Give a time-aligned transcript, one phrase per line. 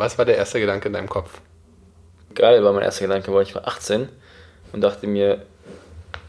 [0.00, 1.42] Was war der erste Gedanke in deinem Kopf?
[2.34, 4.08] Geil war mein erster Gedanke, weil ich war 18
[4.72, 5.42] und dachte mir,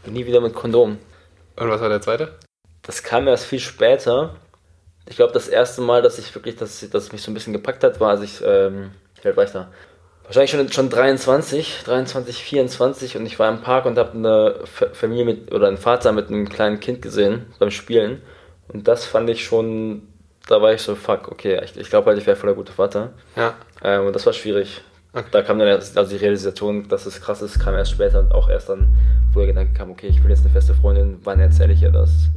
[0.04, 0.98] nie wieder mit Kondom.
[1.56, 2.34] Und was war der zweite?
[2.82, 4.34] Das kam erst viel später.
[5.08, 7.54] Ich glaube, das erste Mal, dass ich wirklich, dass, dass es mich so ein bisschen
[7.54, 8.90] gepackt hat, war, als ich, ähm,
[9.22, 9.72] wie alt war ich da?
[10.24, 15.24] Wahrscheinlich schon, schon 23, 23, 24 und ich war im Park und habe eine Familie
[15.24, 18.20] mit, oder einen Vater mit einem kleinen Kind gesehen beim Spielen.
[18.68, 20.11] Und das fand ich schon,
[20.48, 22.72] da war ich so, fuck, okay, ich, ich glaube halt, ich wäre voll der gute
[22.72, 23.12] Vater.
[23.36, 23.54] Ja.
[23.82, 24.82] Ähm, und das war schwierig.
[25.12, 25.28] Okay.
[25.30, 28.32] Da kam dann erst, also die Realisation, dass es krass ist, kam erst später und
[28.32, 28.96] auch erst dann,
[29.32, 31.92] wo der Gedanke kam, okay, ich will jetzt eine feste Freundin, wann erzähle ich ihr
[31.92, 32.30] das?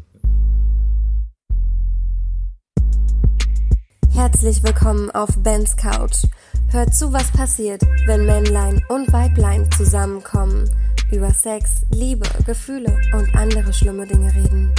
[4.13, 6.25] Herzlich willkommen auf Bens Couch.
[6.71, 10.69] Hört zu, was passiert, wenn Männlein und Weiblein zusammenkommen,
[11.11, 14.73] über Sex, Liebe, Gefühle und andere schlimme Dinge reden.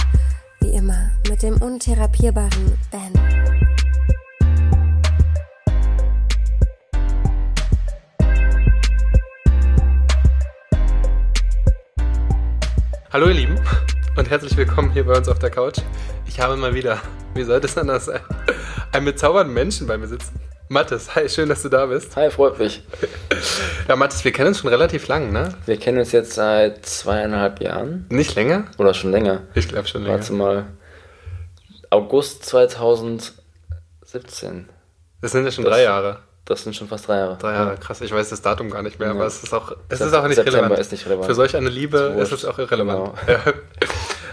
[0.59, 3.13] Wie immer mit dem untherapierbaren Ben.
[13.11, 13.59] Hallo ihr Lieben
[14.15, 15.79] und herzlich willkommen hier bei uns auf der Couch.
[16.25, 16.99] Ich habe mal wieder,
[17.35, 18.21] wie sollte es anders sein,
[18.91, 20.46] einen bezaubernden Menschen bei mir sitzen.
[20.69, 22.13] Mathis, hi, schön, dass du da bist.
[22.17, 22.83] Hi, freut mich.
[23.87, 25.53] Ja, Mathis, wir kennen uns schon relativ lang, ne?
[25.65, 28.05] Wir kennen uns jetzt seit zweieinhalb Jahren.
[28.09, 28.65] Nicht länger?
[28.77, 29.43] Oder schon länger?
[29.53, 30.17] Ich glaube schon länger.
[30.17, 30.65] Warte mal.
[31.89, 34.67] August 2017.
[35.21, 36.19] Das sind ja schon das, drei Jahre.
[36.43, 37.37] Das sind schon fast drei Jahre.
[37.37, 38.01] Drei Jahre, krass.
[38.01, 39.13] Ich weiß das Datum gar nicht mehr, ja.
[39.13, 40.81] aber es ist auch, es ist auch nicht September relevant.
[40.81, 41.27] ist nicht relevant.
[41.27, 43.13] Für solch eine Liebe ist, ist es auch irrelevant.
[43.25, 43.39] Genau.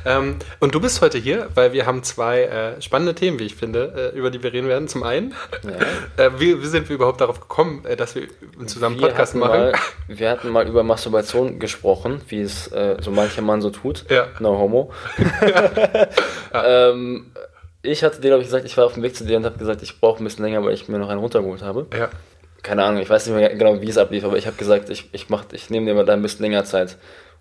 [0.04, 3.54] Ähm, und du bist heute hier, weil wir haben zwei äh, spannende Themen, wie ich
[3.54, 4.88] finde, äh, über die wir reden werden.
[4.88, 6.24] Zum einen, ja.
[6.24, 8.28] äh, wie, wie, sind wir überhaupt darauf gekommen, äh, dass wir
[8.66, 9.50] zusammen wir Podcast machen?
[9.50, 9.72] Mal,
[10.08, 14.04] wir hatten mal über Masturbation gesprochen, wie es äh, so mancher Mann so tut.
[14.10, 14.28] Ja.
[14.40, 14.92] No homo.
[16.52, 16.90] ja.
[16.90, 17.32] ähm,
[17.82, 19.58] ich hatte dir, glaube ich, gesagt, ich war auf dem Weg zu dir und habe
[19.58, 21.86] gesagt, ich brauche ein bisschen länger, weil ich mir noch einen runtergeholt habe.
[21.96, 22.08] Ja.
[22.62, 25.10] Keine Ahnung, ich weiß nicht mehr genau, wie es ablief, aber ich habe gesagt, ich,
[25.12, 26.96] ich, ich nehme dir mal da ein bisschen länger Zeit.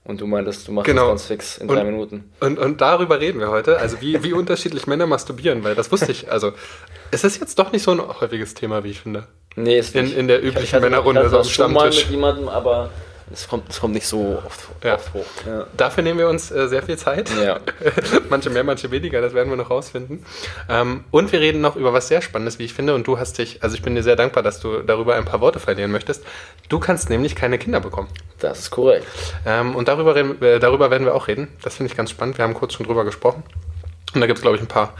[0.06, 1.04] Und du meintest, du machst genau.
[1.04, 2.30] das ganz fix in und, drei Minuten.
[2.42, 3.78] Und, und darüber reden wir heute.
[3.80, 6.30] Also wie, wie unterschiedlich Männer masturbieren, weil das wusste ich.
[6.30, 6.52] Also
[7.12, 9.28] es ist jetzt doch nicht so ein häufiges Thema, wie ich finde.
[9.56, 10.13] Nee, ist nicht.
[10.13, 11.74] In, in der üblichen ich, ich Männerrunde so am Stammtisch.
[11.74, 12.90] Mal mit jemandem, aber
[13.33, 14.95] es kommt, es kommt nicht so oft, ja.
[14.95, 15.25] oft hoch.
[15.45, 15.66] Ja.
[15.75, 17.29] Dafür nehmen wir uns äh, sehr viel Zeit.
[17.44, 17.59] Ja.
[18.29, 20.23] manche mehr, manche weniger, das werden wir noch rausfinden.
[20.69, 22.94] Ähm, und wir reden noch über was sehr Spannendes, wie ich finde.
[22.94, 25.41] Und du hast dich, also ich bin dir sehr dankbar, dass du darüber ein paar
[25.41, 26.23] Worte verlieren möchtest.
[26.69, 28.07] Du kannst nämlich keine Kinder bekommen.
[28.39, 29.07] Das ist korrekt.
[29.45, 31.47] Ähm, und darüber, reden, äh, darüber werden wir auch reden.
[31.63, 32.38] Das finde ich ganz spannend.
[32.38, 33.44] Wir haben kurz schon drüber gesprochen.
[34.13, 34.94] Und da gibt es, glaube ich, ein paar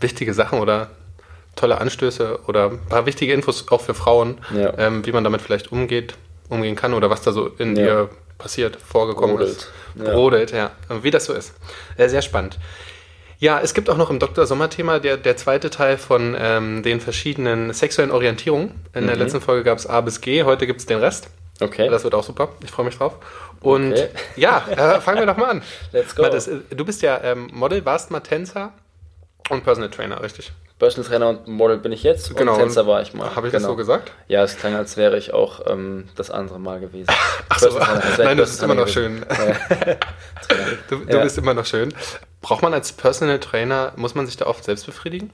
[0.00, 0.90] wichtige Sachen oder
[1.56, 4.78] tolle Anstöße oder ein paar wichtige Infos auch für Frauen, ja.
[4.78, 6.14] ähm, wie man damit vielleicht umgeht
[6.48, 7.84] umgehen kann oder was da so in ja.
[7.84, 9.56] dir passiert, vorgekommen Brodelt.
[9.56, 9.72] ist.
[9.96, 10.12] Ja.
[10.12, 10.70] Brodelt, ja.
[11.02, 11.54] Wie das so ist.
[11.96, 12.58] Äh, sehr spannend.
[13.40, 14.46] Ja, es gibt auch noch im Dr.
[14.46, 18.72] Sommer-Thema der, der zweite Teil von ähm, den verschiedenen sexuellen Orientierungen.
[18.94, 19.06] In mhm.
[19.08, 21.28] der letzten Folge gab es A bis G, heute gibt es den Rest.
[21.60, 21.88] Okay.
[21.88, 22.50] Das wird auch super.
[22.64, 23.16] Ich freue mich drauf.
[23.60, 24.08] Und okay.
[24.36, 25.62] ja, äh, fangen wir doch mal an.
[25.92, 26.22] Let's go.
[26.22, 28.72] Das, du bist ja ähm, Model, warst mal Tänzer
[29.50, 30.52] und Personal Trainer, richtig?
[30.78, 32.54] Personal Trainer und Model bin ich jetzt genau.
[32.54, 33.34] und Tänzer war ich mal.
[33.34, 33.62] Habe ich genau.
[33.62, 34.12] das so gesagt?
[34.28, 37.08] Ja, es klang, als wäre ich auch ähm, das andere Mal gewesen.
[37.48, 37.78] Ach so,
[38.18, 39.24] nein, das ist immer noch schön.
[40.88, 41.22] du, du ja.
[41.22, 41.92] bist immer noch schön.
[42.40, 45.30] Braucht man als Personal Trainer, muss man sich da oft selbst befriedigen?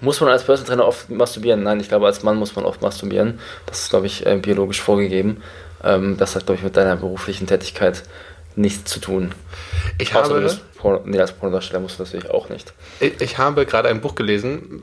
[0.00, 1.62] Muss man als Personal Trainer oft masturbieren?
[1.62, 3.40] Nein, ich glaube, als Mann muss man oft masturbieren.
[3.66, 5.42] Das ist, glaube ich, äh, biologisch vorgegeben.
[5.84, 8.04] Ähm, das hat, glaube ich, mit deiner beruflichen Tätigkeit
[8.56, 9.32] nichts zu tun.
[9.98, 10.58] Ich Außer habe.
[10.76, 12.72] Porno, nee, als Pornodarsteller musst du natürlich auch nicht.
[13.00, 14.82] Ich, ich habe gerade ein Buch gelesen,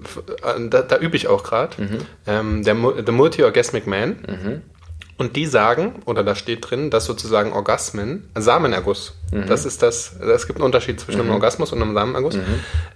[0.69, 1.97] da, da übe ich auch gerade, mhm.
[2.25, 2.75] ähm, der,
[3.05, 4.09] The Multi-Orgasmic Man.
[4.09, 4.61] Mhm.
[5.17, 9.47] Und die sagen, oder da steht drin, dass sozusagen Orgasmen, Samenerguss, mhm.
[9.47, 11.35] das ist das, es gibt einen Unterschied zwischen einem mhm.
[11.35, 12.43] Orgasmus und einem Samenerguss, mhm.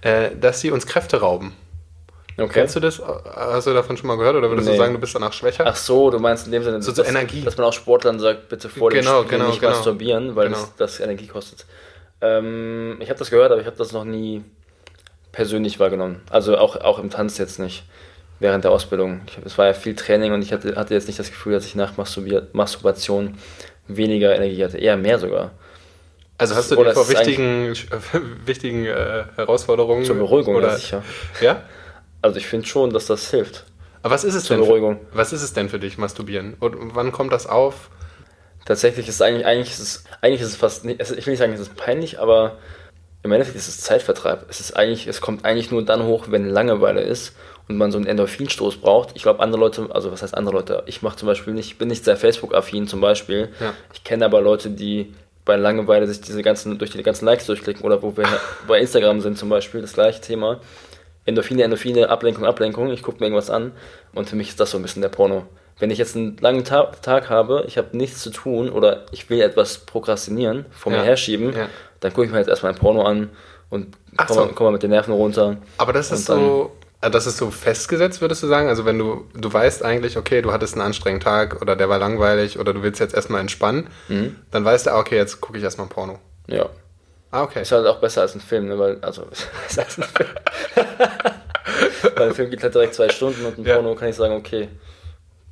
[0.00, 1.52] äh, dass sie uns Kräfte rauben.
[2.36, 2.52] Okay.
[2.52, 3.00] Kennst du das?
[3.00, 4.74] Hast du davon schon mal gehört oder würdest nee.
[4.74, 5.64] du sagen, du bist danach schwächer?
[5.66, 7.42] Ach so, du meinst in dem Sinne, so dass, Energie.
[7.42, 9.72] dass man auch Sportlern sagt, bitte vor dem genau, Spiel genau, nicht genau.
[9.72, 10.58] masturbieren, weil genau.
[10.58, 11.64] das, das Energie kostet.
[12.20, 14.42] Ähm, ich habe das gehört, aber ich habe das noch nie
[15.30, 16.22] persönlich wahrgenommen.
[16.30, 17.84] Also auch, auch im Tanz jetzt nicht.
[18.40, 19.20] Während der Ausbildung.
[19.28, 21.66] Ich, es war ja viel Training und ich hatte, hatte jetzt nicht das Gefühl, dass
[21.66, 23.38] ich nach Masturbation
[23.86, 24.78] weniger Energie hatte.
[24.78, 25.52] Eher mehr sogar.
[26.36, 27.74] Also hast du dir vor wichtigen,
[28.44, 30.04] wichtigen äh, Herausforderungen.
[30.04, 30.76] Zur Beruhigung, oder?
[30.76, 31.04] sicher.
[31.40, 31.62] Ja?
[32.24, 33.64] Also ich finde schon, dass das hilft.
[34.02, 34.64] Aber was ist es Zur denn?
[34.64, 35.00] Beruhigung.
[35.12, 36.54] Für, was ist es denn für dich, Masturbieren?
[36.58, 37.90] Und wann kommt das auf?
[38.64, 41.38] Tatsächlich ist es eigentlich, eigentlich ist es, eigentlich ist es fast, nicht, ich will nicht
[41.38, 42.56] sagen, es ist peinlich, aber
[43.22, 44.46] im Endeffekt ist es Zeitvertreib.
[44.48, 47.34] Es ist eigentlich, es kommt eigentlich nur dann hoch, wenn Langeweile ist
[47.68, 49.10] und man so einen Endorphinstoß braucht.
[49.14, 50.82] Ich glaube, andere Leute, also was heißt andere Leute?
[50.86, 53.50] Ich mache zum Beispiel nicht, bin nicht sehr Facebook-affin zum Beispiel.
[53.60, 53.74] Ja.
[53.92, 55.12] Ich kenne aber Leute, die
[55.44, 58.24] bei Langeweile sich diese ganzen, durch die ganzen Likes durchklicken oder wo wir
[58.66, 60.60] bei Instagram sind zum Beispiel, das gleiche Thema
[61.26, 63.72] Endorphine, Endorphine, Ablenkung, Ablenkung, ich gucke mir irgendwas an
[64.14, 65.46] und für mich ist das so ein bisschen der Porno.
[65.78, 69.28] Wenn ich jetzt einen langen Ta Tag habe, ich habe nichts zu tun oder ich
[69.30, 70.98] will etwas prokrastinieren, vor ja.
[70.98, 71.68] mir herschieben, ja.
[72.00, 73.30] dann gucke ich mir jetzt erstmal ein Porno an
[73.70, 74.54] und komme so.
[74.54, 75.56] komm mit den Nerven runter.
[75.78, 78.68] Aber das ist so, äh, das ist so festgesetzt, würdest du sagen?
[78.68, 81.98] Also wenn du, du weißt eigentlich, okay, du hattest einen anstrengenden Tag oder der war
[81.98, 84.36] langweilig oder du willst jetzt erstmal entspannen, mhm.
[84.50, 86.18] dann weißt du, ah, okay, jetzt gucke ich erstmal ein Porno.
[86.46, 86.68] Ja.
[87.34, 87.62] Ah, okay.
[87.62, 88.78] Ist halt auch besser als ein Film, ne?
[88.78, 89.26] Weil, also,
[89.66, 90.28] besser als ein Film.
[92.16, 93.74] Weil ein Film geht halt direkt zwei Stunden und ein ja.
[93.74, 94.68] Porno kann ich sagen, okay,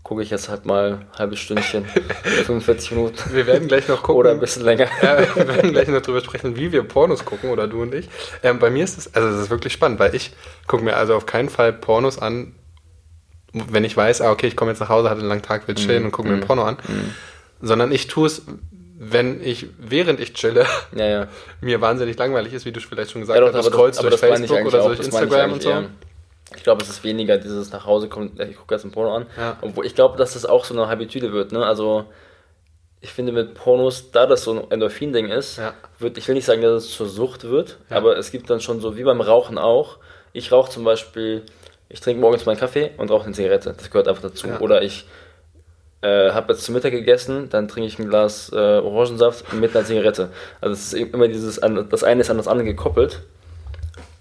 [0.05, 3.19] gucke ich jetzt halt mal ein halbes Stündchen, 45 Minuten.
[3.32, 4.20] Wir werden gleich noch gucken.
[4.20, 4.87] Oder ein bisschen länger.
[5.02, 8.08] Ja, wir werden gleich noch drüber sprechen, wie wir Pornos gucken, oder du und ich.
[8.44, 10.31] Ähm, bei mir ist es, also es ist wirklich spannend, weil ich
[10.69, 12.55] gucke mir also auf keinen Fall Pornos an,
[13.52, 15.75] wenn ich weiß, ah, okay, ich komme jetzt nach Hause, hatte einen langen Tag, will
[15.75, 16.76] chillen mm, und gucke mm, mir ein Porno an.
[16.76, 17.67] Mm.
[17.67, 18.43] Sondern ich tue es,
[19.05, 20.65] wenn ich, während ich chille,
[20.97, 21.29] ja, ja.
[21.61, 24.15] mir wahnsinnig langweilig ist, wie du vielleicht schon gesagt ja, doch, hast, du scrollst durch
[24.15, 25.71] Facebook oder durch Instagram und so.
[25.71, 25.85] Eher.
[26.55, 29.27] Ich glaube, es ist weniger dieses nach Hause kommen, ich gucke jetzt ein Porno an.
[29.37, 29.57] Ja.
[29.63, 31.51] Obwohl ich glaube, dass das auch so eine Habitüde wird.
[31.51, 31.65] Ne?
[31.65, 32.05] Also
[33.01, 35.75] ich finde mit Pornos, da das so ein Endorphin-Ding ist, ja.
[35.99, 37.97] wird, ich will nicht sagen, dass es zur Sucht wird, ja.
[37.97, 39.99] aber es gibt dann schon so, wie beim Rauchen auch.
[40.33, 41.43] Ich rauche zum Beispiel,
[41.89, 43.75] ich trinke morgens meinen Kaffee und rauche eine Zigarette.
[43.77, 44.47] Das gehört einfach dazu.
[44.61, 45.07] Oder ich
[46.03, 49.85] äh, habe jetzt zu Mittag gegessen, dann trinke ich ein Glas äh, Orangensaft mit einer
[49.85, 50.29] Zigarette.
[50.61, 51.61] Also es ist immer dieses,
[51.91, 53.23] das eine ist an das andere gekoppelt.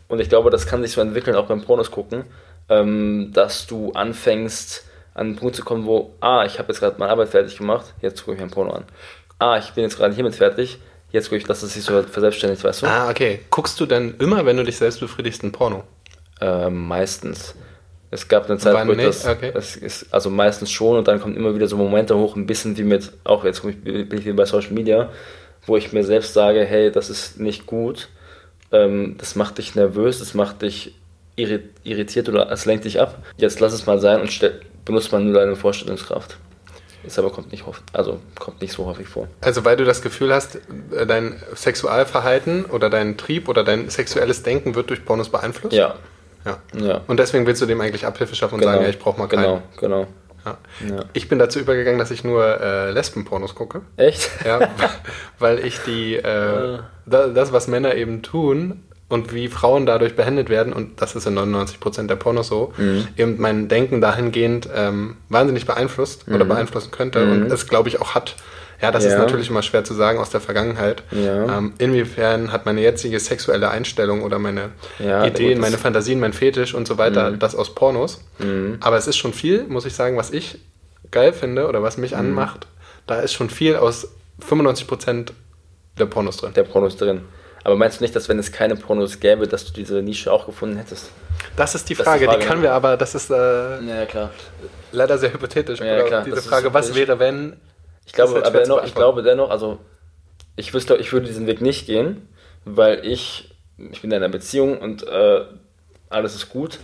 [0.07, 2.25] Und ich glaube, das kann sich so entwickeln, auch beim Pornos gucken,
[2.69, 6.97] ähm, dass du anfängst, an einen Punkt zu kommen, wo, ah, ich habe jetzt gerade
[6.99, 8.83] meine Arbeit fertig gemacht, jetzt gucke ich mir ein Porno an.
[9.39, 10.79] Ah, ich bin jetzt gerade hiermit fertig,
[11.11, 12.87] jetzt gucke ich, dass es sich so verselbstständigt, weißt du?
[12.87, 13.39] Ah, okay.
[13.49, 15.83] Guckst du denn immer, wenn du dich selbst befriedigst, ein Porno?
[16.39, 17.55] Ähm, meistens.
[18.11, 19.51] Es gab eine Zeit, wo das, okay.
[19.53, 22.77] das ist, also meistens schon und dann kommen immer wieder so Momente hoch, ein bisschen
[22.77, 25.09] wie mit, auch jetzt bin ich wie bei Social Media,
[25.65, 28.09] wo ich mir selbst sage, hey, das ist nicht gut
[28.71, 30.95] ähm, das macht dich nervös, das macht dich
[31.35, 33.23] irritiert oder es lenkt dich ab.
[33.37, 36.37] Jetzt lass es mal sein und stell, benutzt mal nur deine Vorstellungskraft.
[37.03, 37.63] Ist aber kommt nicht,
[37.93, 39.27] also kommt nicht so häufig vor.
[39.41, 40.59] Also weil du das Gefühl hast,
[40.95, 45.75] äh, dein Sexualverhalten oder dein Trieb oder dein sexuelles Denken wird durch Pornos beeinflusst?
[45.75, 45.95] Ja.
[46.45, 46.57] Ja.
[46.79, 47.01] ja.
[47.07, 48.73] Und deswegen willst du dem eigentlich Abhilfe schaffen und genau.
[48.73, 49.43] sagen, ja, ich brauche mal keinen.
[49.43, 50.07] Genau, genau.
[50.45, 50.57] Ja.
[50.89, 51.05] Ja.
[51.13, 53.81] Ich bin dazu übergegangen, dass ich nur äh, Lesbenpornos gucke.
[53.97, 54.29] Echt?
[54.45, 54.69] Ja,
[55.39, 60.73] weil ich die, äh, das, was Männer eben tun und wie Frauen dadurch behandelt werden,
[60.73, 63.07] und das ist in 99% der Pornos so, mhm.
[63.17, 66.35] eben mein Denken dahingehend ähm, wahnsinnig beeinflusst mhm.
[66.35, 67.31] oder beeinflussen könnte mhm.
[67.31, 68.35] und es, glaube ich, auch hat.
[68.81, 69.11] Ja, das ja.
[69.11, 71.03] ist natürlich immer schwer zu sagen aus der Vergangenheit.
[71.11, 71.57] Ja.
[71.57, 76.73] Ähm, inwiefern hat meine jetzige sexuelle Einstellung oder meine ja, Ideen, meine Fantasien, mein Fetisch
[76.73, 77.39] und so weiter mhm.
[77.39, 78.21] das aus Pornos.
[78.39, 78.77] Mhm.
[78.81, 80.57] Aber es ist schon viel, muss ich sagen, was ich
[81.11, 82.19] geil finde oder was mich mhm.
[82.19, 82.67] anmacht.
[83.05, 84.07] Da ist schon viel aus
[84.49, 85.31] 95%
[85.99, 86.53] der Pornos drin.
[86.53, 87.21] Der Pornos drin.
[87.63, 90.47] Aber meinst du nicht, dass wenn es keine Pornos gäbe, dass du diese Nische auch
[90.47, 91.11] gefunden hättest?
[91.55, 94.05] Das ist die Frage, ist die, Frage, die können wir aber, das ist äh, ja,
[94.07, 94.31] klar.
[94.91, 95.79] leider sehr hypothetisch.
[95.79, 96.23] Ja, klar.
[96.23, 97.57] Diese Frage, was wäre, wenn
[98.11, 99.79] ich glaube, aber dennoch, ich glaube dennoch, also
[100.57, 102.27] ich wüsste, ich würde diesen Weg nicht gehen,
[102.65, 105.45] weil ich, ich bin in einer Beziehung und äh,
[106.09, 106.77] alles ist gut.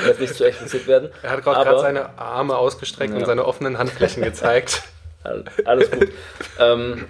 [0.06, 1.08] Jetzt nicht zu explizit werden.
[1.22, 3.18] Er hat gerade seine Arme ausgestreckt ja.
[3.18, 4.82] und seine offenen Handflächen gezeigt.
[5.64, 6.10] Alles gut.
[6.58, 7.06] ähm,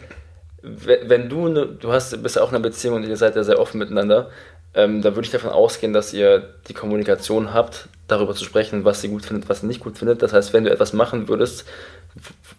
[0.63, 3.43] wenn du, ne, du hast, bist ja auch in einer Beziehung und ihr seid ja
[3.43, 4.31] sehr offen miteinander,
[4.75, 9.01] ähm, da würde ich davon ausgehen, dass ihr die Kommunikation habt, darüber zu sprechen, was
[9.01, 10.23] sie gut findet, was sie nicht gut findet.
[10.23, 11.65] Das heißt, wenn du etwas machen würdest,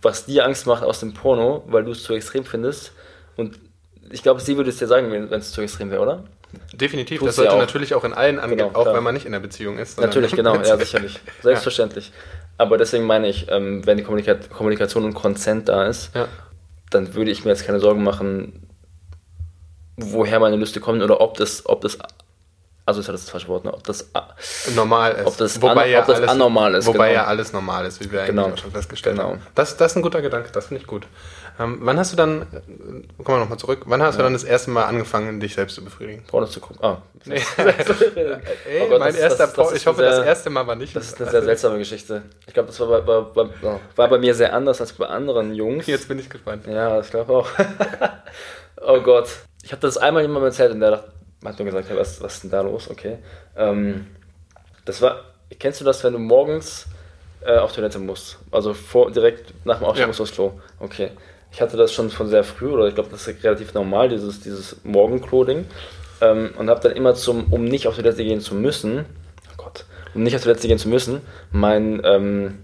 [0.01, 2.91] was dir Angst macht aus dem Porno, weil du es zu extrem findest.
[3.38, 3.59] Und
[4.12, 6.24] ich glaube, sie würde es dir sagen, wenn es zu extrem wäre, oder?
[6.74, 7.59] Definitiv, Tust das sollte auch.
[7.59, 8.95] natürlich auch in allen angehen, genau, auch klar.
[8.95, 10.00] wenn man nicht in der Beziehung ist.
[10.00, 11.19] Natürlich, genau, ja, sicherlich.
[11.41, 12.09] Selbstverständlich.
[12.09, 12.13] Ja.
[12.57, 16.27] Aber deswegen meine ich, ähm, wenn die Kommunika Kommunikation und Konsent da ist, ja.
[16.89, 18.69] dann würde ich mir jetzt keine Sorgen machen,
[19.97, 21.97] woher meine Lüste kommen oder ob das, ob das
[22.87, 23.73] also ist ja das falsche Wort, ne?
[23.73, 24.11] ob das
[24.75, 25.25] normal ist.
[25.25, 26.85] Ob das, wobei an, ja ob das alles, anormal ist.
[26.85, 27.21] Wobei genau.
[27.21, 28.45] ja alles normal ist, wie wir genau.
[28.45, 29.29] eigentlich schon festgestellt genau.
[29.29, 29.41] haben.
[29.55, 31.07] Das, das ist ein guter Gedanke, das finde ich gut.
[31.57, 34.17] Ähm, wann hast du dann, äh, kommen wir nochmal zurück, wann hast ja.
[34.19, 36.25] du dann das erste Mal angefangen, dich selbst zu befriedigen?
[36.27, 36.83] Pornos zu gucken.
[36.83, 36.97] Ah.
[37.27, 37.41] Nee.
[37.57, 40.75] Ey, oh Gott, mein das, erster das, das Ich hoffe, sehr, das erste Mal war
[40.75, 40.95] nicht.
[40.95, 42.21] Das ist eine sehr seltsame Geschichte.
[42.45, 45.55] Ich glaube, das war bei, bei, bei, war bei mir sehr anders als bei anderen
[45.55, 45.87] Jungs.
[45.87, 46.67] Jetzt bin ich gespannt.
[46.67, 47.49] Ja, ich glaube auch.
[48.85, 49.27] oh Gott.
[49.63, 51.11] Ich habe das einmal jemandem erzählt und der dachte,
[51.47, 52.89] hat mir gesagt, ja, was, was ist denn da los?
[52.89, 53.17] Okay.
[53.55, 54.07] Ähm,
[54.85, 55.21] das war,
[55.59, 56.87] kennst du das, wenn du morgens
[57.45, 58.37] äh, auf Toilette musst?
[58.51, 60.07] Also vor, direkt nach dem Aufstehen ja.
[60.07, 60.53] musst du aufs Klo.
[60.79, 61.11] Okay.
[61.51, 64.41] Ich hatte das schon von sehr früh, oder ich glaube, das ist relativ normal, dieses,
[64.41, 65.65] dieses Morgenklo-Ding.
[66.21, 69.05] Ähm, und habe dann immer zum, um nicht auf Toilette gehen zu müssen,
[69.51, 71.21] oh Gott, um nicht auf Toilette gehen zu müssen,
[71.51, 72.59] mein, ähm,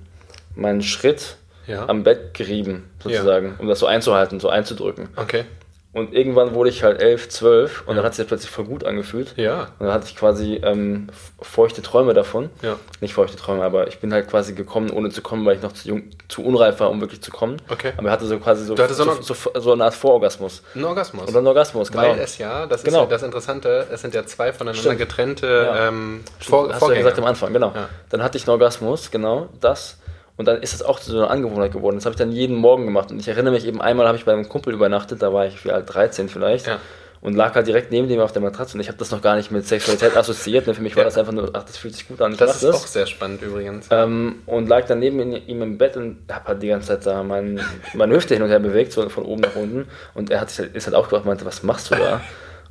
[0.56, 1.88] meinen Schritt ja.
[1.88, 3.54] am Bett gerieben, sozusagen, ja.
[3.60, 5.10] um das so einzuhalten, so einzudrücken.
[5.16, 5.46] Okay.
[5.94, 7.94] Und irgendwann wurde ich halt 11, 12 und ja.
[7.96, 9.34] dann hat es sich plötzlich voll gut angefühlt.
[9.36, 9.68] Ja.
[9.78, 11.08] Und dann hatte ich quasi ähm,
[11.42, 12.50] feuchte Träume davon.
[12.62, 12.78] Ja.
[13.02, 15.74] Nicht feuchte Träume, aber ich bin halt quasi gekommen, ohne zu kommen, weil ich noch
[15.74, 17.58] zu jung, zu unreif war, um wirklich zu kommen.
[17.70, 17.92] Okay.
[17.98, 20.64] Aber er hatte so quasi so, so, so, so, eine Art Vororgasmus.
[20.76, 21.28] Ein Orgasmus.
[21.28, 22.04] Oder ein Orgasmus, genau.
[22.04, 23.04] Weil es ja, das genau.
[23.04, 24.98] ist ja das Interessante, es sind ja zwei voneinander Stimmt.
[24.98, 25.88] getrennte ja.
[25.90, 27.02] ähm, Vor Hast Vorgänge.
[27.02, 27.74] du ja gesagt am Anfang, genau.
[28.10, 29.98] Dann hatte ich einen Orgasmus, genau, das.
[30.38, 31.96] Und dann ist das auch zu so einer Angewohnheit geworden.
[31.96, 33.12] Das habe ich dann jeden Morgen gemacht.
[33.12, 35.64] Und ich erinnere mich eben, einmal habe ich bei einem Kumpel übernachtet, da war ich
[35.66, 36.68] wie alt, 13 vielleicht.
[36.68, 36.80] Ja.
[37.22, 38.76] Und lag halt direkt neben dem auf der Matratze.
[38.76, 40.66] Und ich habe das noch gar nicht mit Sexualität assoziiert.
[40.66, 40.74] Ne?
[40.74, 41.06] Für mich war ja.
[41.06, 42.32] das einfach nur, ach, das fühlt sich gut an.
[42.32, 42.76] Ich das ist das.
[42.76, 43.88] auch sehr spannend übrigens.
[43.92, 47.22] Ähm, und lag dann neben ihm im Bett und habe halt die ganze Zeit da
[47.22, 47.62] mein,
[47.94, 49.88] meine Hüfte hin und her bewegt, so von oben nach unten.
[50.16, 52.22] Und er hat sich halt, ist halt aufgewacht und meinte, was machst du da?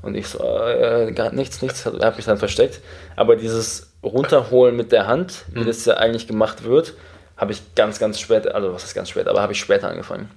[0.03, 1.87] Und ich so, äh, gar nichts, nichts.
[1.87, 2.81] Habe mich dann versteckt.
[3.15, 5.67] Aber dieses Runterholen mit der Hand, wie mhm.
[5.67, 6.95] das ja eigentlich gemacht wird,
[7.41, 10.31] habe ich ganz, ganz spät, also was ist ganz spät, aber habe ich später angefangen.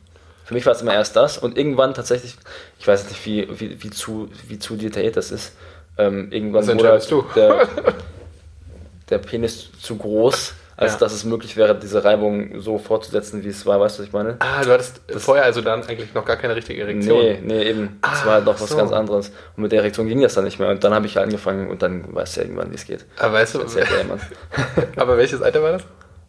[0.46, 2.38] Für mich war es immer erst das und irgendwann tatsächlich,
[2.80, 5.52] ich weiß nicht, wie, wie, wie, zu, wie zu detailliert das ist,
[5.98, 7.68] ähm, irgendwann wurde halt der,
[9.10, 11.00] der Penis zu groß, als ja.
[11.00, 13.80] dass es möglich wäre, diese Reibung so fortzusetzen, wie es war.
[13.80, 14.38] Weißt du, was ich meine?
[14.40, 17.20] Ah, du hattest das vorher also dann eigentlich noch gar keine richtige Erektion.
[17.20, 18.00] Nee, nee, eben.
[18.02, 18.78] Ah, das war halt noch was so.
[18.78, 19.32] ganz anderes.
[19.56, 20.70] Und mit der Erektion ging das dann nicht mehr.
[20.70, 23.06] Und dann habe ich angefangen und dann weißt du ja irgendwann, wie es geht.
[23.20, 23.62] Aber weißt du,
[24.96, 25.84] aber welches Alter war das?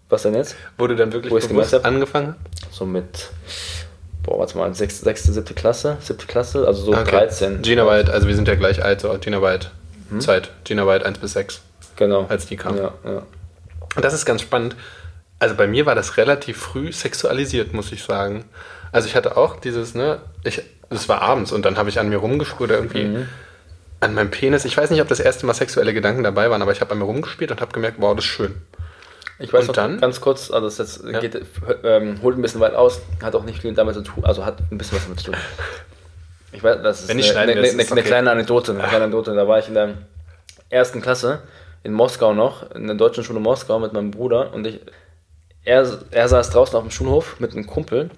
[0.08, 0.56] Was denn jetzt?
[0.78, 2.34] Du dann wirklich Wo bewusst angefangen
[2.70, 3.30] So mit,
[4.22, 7.10] boah, warte mal, sechste, sechste, siebte Klasse, siebte Klasse, also so okay.
[7.10, 7.62] 13.
[7.62, 9.68] Gina White, also wir sind ja gleich alt, so Gina White
[10.10, 10.20] hm?
[10.20, 10.50] Zeit.
[10.64, 11.60] Gina White 1 bis 6.
[11.96, 12.26] Genau.
[12.28, 12.76] Als die kam.
[12.76, 13.22] Ja, ja.
[13.94, 14.76] Und das ist ganz spannend.
[15.38, 18.44] Also bei mir war das relativ früh sexualisiert, muss ich sagen.
[18.92, 22.08] Also ich hatte auch dieses, ne, ich, es war abends und dann habe ich an
[22.08, 23.28] mir rumgespielt oder irgendwie mhm.
[24.00, 24.64] an meinem Penis.
[24.64, 26.98] Ich weiß nicht, ob das erste Mal sexuelle Gedanken dabei waren, aber ich habe an
[26.98, 28.54] mir rumgespielt und habe gemerkt, wow, das ist schön.
[29.38, 31.18] Ich weiß und dann ganz kurz, also das jetzt ja.
[31.18, 31.40] geht,
[31.82, 34.58] ähm, holt ein bisschen weit aus, hat auch nicht viel damit zu tun, also hat
[34.70, 35.40] ein bisschen was damit zu tun.
[36.52, 39.34] Ich weiß, das ist Wenn eine, eine, eine, eine, eine kleine Anekdote, eine kleine Anekdote.
[39.34, 39.94] Da war ich in der
[40.70, 41.42] ersten Klasse
[41.82, 44.80] in Moskau noch, in der deutschen Schule Moskau mit meinem Bruder und ich,
[45.64, 48.10] er, er saß draußen auf dem Schulhof mit einem Kumpel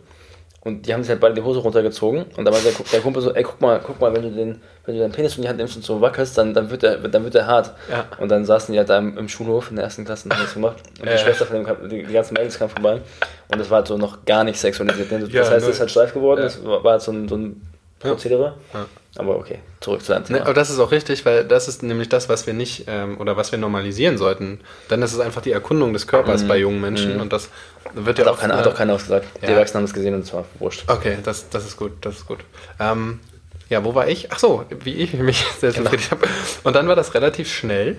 [0.66, 2.24] und die haben sich halt beide die Hose runtergezogen.
[2.36, 4.60] Und dann war der, der Kumpel so, ey, guck mal, guck mal, wenn du den,
[4.84, 6.96] wenn du deinen Penis in die Hand nimmst und so wackelst, dann, dann wird der,
[6.96, 7.72] dann wird der hart.
[7.88, 8.04] Ja.
[8.18, 10.42] Und dann saßen die halt da im, im Schulhof in der ersten Klasse und haben
[10.42, 10.78] das gemacht.
[10.98, 11.18] Und die äh.
[11.18, 13.00] Schwester von dem kam, die, die ganzen Mädels kamen vorbei.
[13.46, 15.12] Und das war halt so noch gar nicht sexualisiert.
[15.12, 16.46] Das ja, heißt, es ist halt steif geworden, ja.
[16.46, 17.62] das war halt so ein, so ein
[18.00, 18.54] Prozedere.
[18.74, 18.86] Ja.
[19.18, 20.38] Aber okay, zurück zu deinem Thema.
[20.40, 23.18] Ne, aber das ist auch richtig, weil das ist nämlich das, was wir nicht ähm,
[23.18, 24.60] oder was wir normalisieren sollten.
[24.88, 26.48] Dann ist es einfach die Erkundung des Körpers mhm.
[26.48, 27.22] bei jungen Menschen mhm.
[27.22, 27.48] und das
[27.94, 29.26] wird hat ja auch, keiner, hat auch keiner ausgesagt.
[29.40, 29.48] Ja.
[29.48, 30.84] Die Erwachsenen haben es gesehen und es war wurscht.
[30.88, 32.40] Okay, das, das ist gut, das ist gut.
[32.78, 33.20] Ähm,
[33.68, 34.30] ja, wo war ich?
[34.30, 35.90] Ach so, wie ich mich selbst genau.
[35.90, 36.26] befriedigt habe.
[36.62, 37.96] Und dann war das relativ schnell,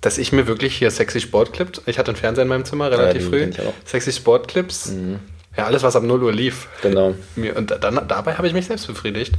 [0.00, 3.24] dass ich mir wirklich hier sexy Sportclips, ich hatte einen Fernseher in meinem Zimmer relativ
[3.24, 3.50] ja, früh,
[3.84, 5.18] sexy Sportclips, mhm.
[5.56, 6.68] ja, alles, was ab 0 Uhr lief.
[6.82, 7.14] Genau.
[7.36, 9.34] und dann, dabei habe ich mich selbst befriedigt.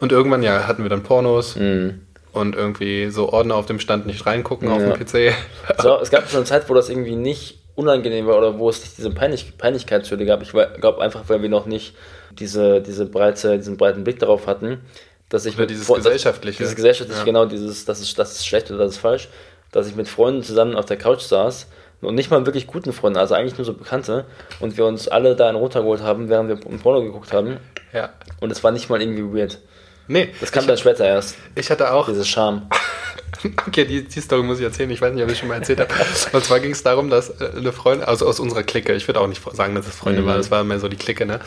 [0.00, 1.56] Und irgendwann, ja, hatten wir dann Pornos.
[1.56, 2.02] Mhm.
[2.32, 4.76] Und irgendwie so Ordner auf dem Stand nicht reingucken ja.
[4.76, 5.34] auf dem PC.
[5.82, 8.80] So, es gab so eine Zeit, wo das irgendwie nicht unangenehm war oder wo es
[8.80, 10.42] nicht diese Peinlich Peinlichkeitshürde gab.
[10.42, 11.94] Ich glaube einfach, weil wir noch nicht
[12.32, 14.80] diese, diese breite, diesen breiten Blick darauf hatten,
[15.28, 17.24] dass ich mit dieses Fre gesellschaftliche, dieses gesellschaftliche, ja.
[17.24, 19.28] genau, dieses, das ist, das ist schlecht oder das ist falsch,
[19.72, 21.68] dass ich mit Freunden zusammen auf der Couch saß
[22.00, 24.24] und nicht mal wirklich guten Freunden, also eigentlich nur so Bekannte
[24.60, 27.58] und wir uns alle da einen runtergeholt haben, während wir ein Porno geguckt haben.
[27.92, 28.10] Ja.
[28.40, 29.58] Und es war nicht mal irgendwie weird.
[30.08, 30.30] Nee.
[30.40, 31.36] Das kam dann später erst.
[31.54, 32.08] Ich hatte auch.
[32.08, 32.68] Dieses Charme.
[33.66, 34.90] okay, die, die Story muss ich erzählen.
[34.90, 35.90] Ich weiß nicht, ob ich schon mal erzählt habe.
[36.32, 39.20] Und zwar ging es darum, dass äh, eine Freundin, also aus unserer Clique, ich würde
[39.20, 40.26] auch nicht sagen, dass es Freunde mhm.
[40.26, 41.40] war, das war mehr so die Clique, ne?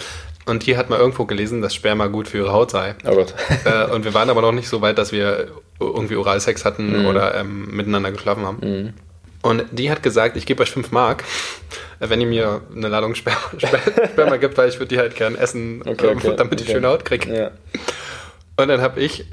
[0.45, 2.95] Und die hat mal irgendwo gelesen, dass Sperma gut für ihre Haut sei.
[3.05, 3.33] Oh Gott.
[3.65, 5.47] Äh, und wir waren aber noch nicht so weit, dass wir
[5.79, 7.05] irgendwie Oralsex hatten mhm.
[7.07, 8.57] oder ähm, miteinander geschlafen haben.
[8.61, 8.93] Mhm.
[9.43, 11.23] Und die hat gesagt, ich gebe euch 5 Mark,
[11.99, 15.81] wenn ihr mir eine Ladung Sperma, Sperma gibt, weil ich würde die halt gern essen,
[15.85, 16.75] okay, ähm, okay, damit ich okay.
[16.75, 17.33] schöne Haut kriege.
[17.33, 17.51] Ja.
[18.57, 19.25] Und dann habe ich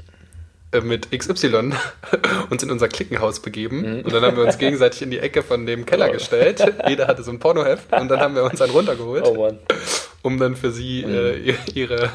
[0.71, 1.73] äh, mit XY
[2.49, 4.01] uns in unser Klickenhaus begeben mhm.
[4.01, 6.13] und dann haben wir uns gegenseitig in die Ecke von dem Keller oh.
[6.13, 6.63] gestellt.
[6.87, 9.51] Jeder hatte so ein Pornoheft und dann haben wir uns einen runtergeholt, oh
[10.21, 11.13] um dann für sie mhm.
[11.13, 12.11] äh, ihre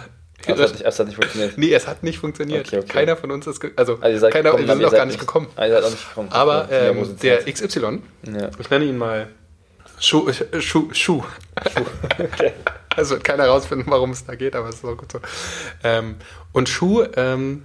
[0.47, 1.59] es hat, nicht, es hat nicht funktioniert.
[1.59, 2.67] Nee, es hat nicht funktioniert.
[2.67, 2.87] Okay, okay.
[2.87, 5.49] Keiner von uns ist, also, also keiner, gekommen, wir sind auch gar nicht gekommen.
[5.57, 6.29] Ah, seid nicht gekommen.
[6.31, 8.51] Aber ähm, der XY, ja.
[8.59, 9.29] ich nenne ihn mal
[9.99, 11.23] Schuh, Schuh, Schuh.
[12.19, 12.53] okay.
[12.97, 15.21] Also wird keiner rausfinden, warum es da geht, aber es ist auch gut so.
[15.83, 16.17] Ähm,
[16.53, 17.65] und Schuh, ähm,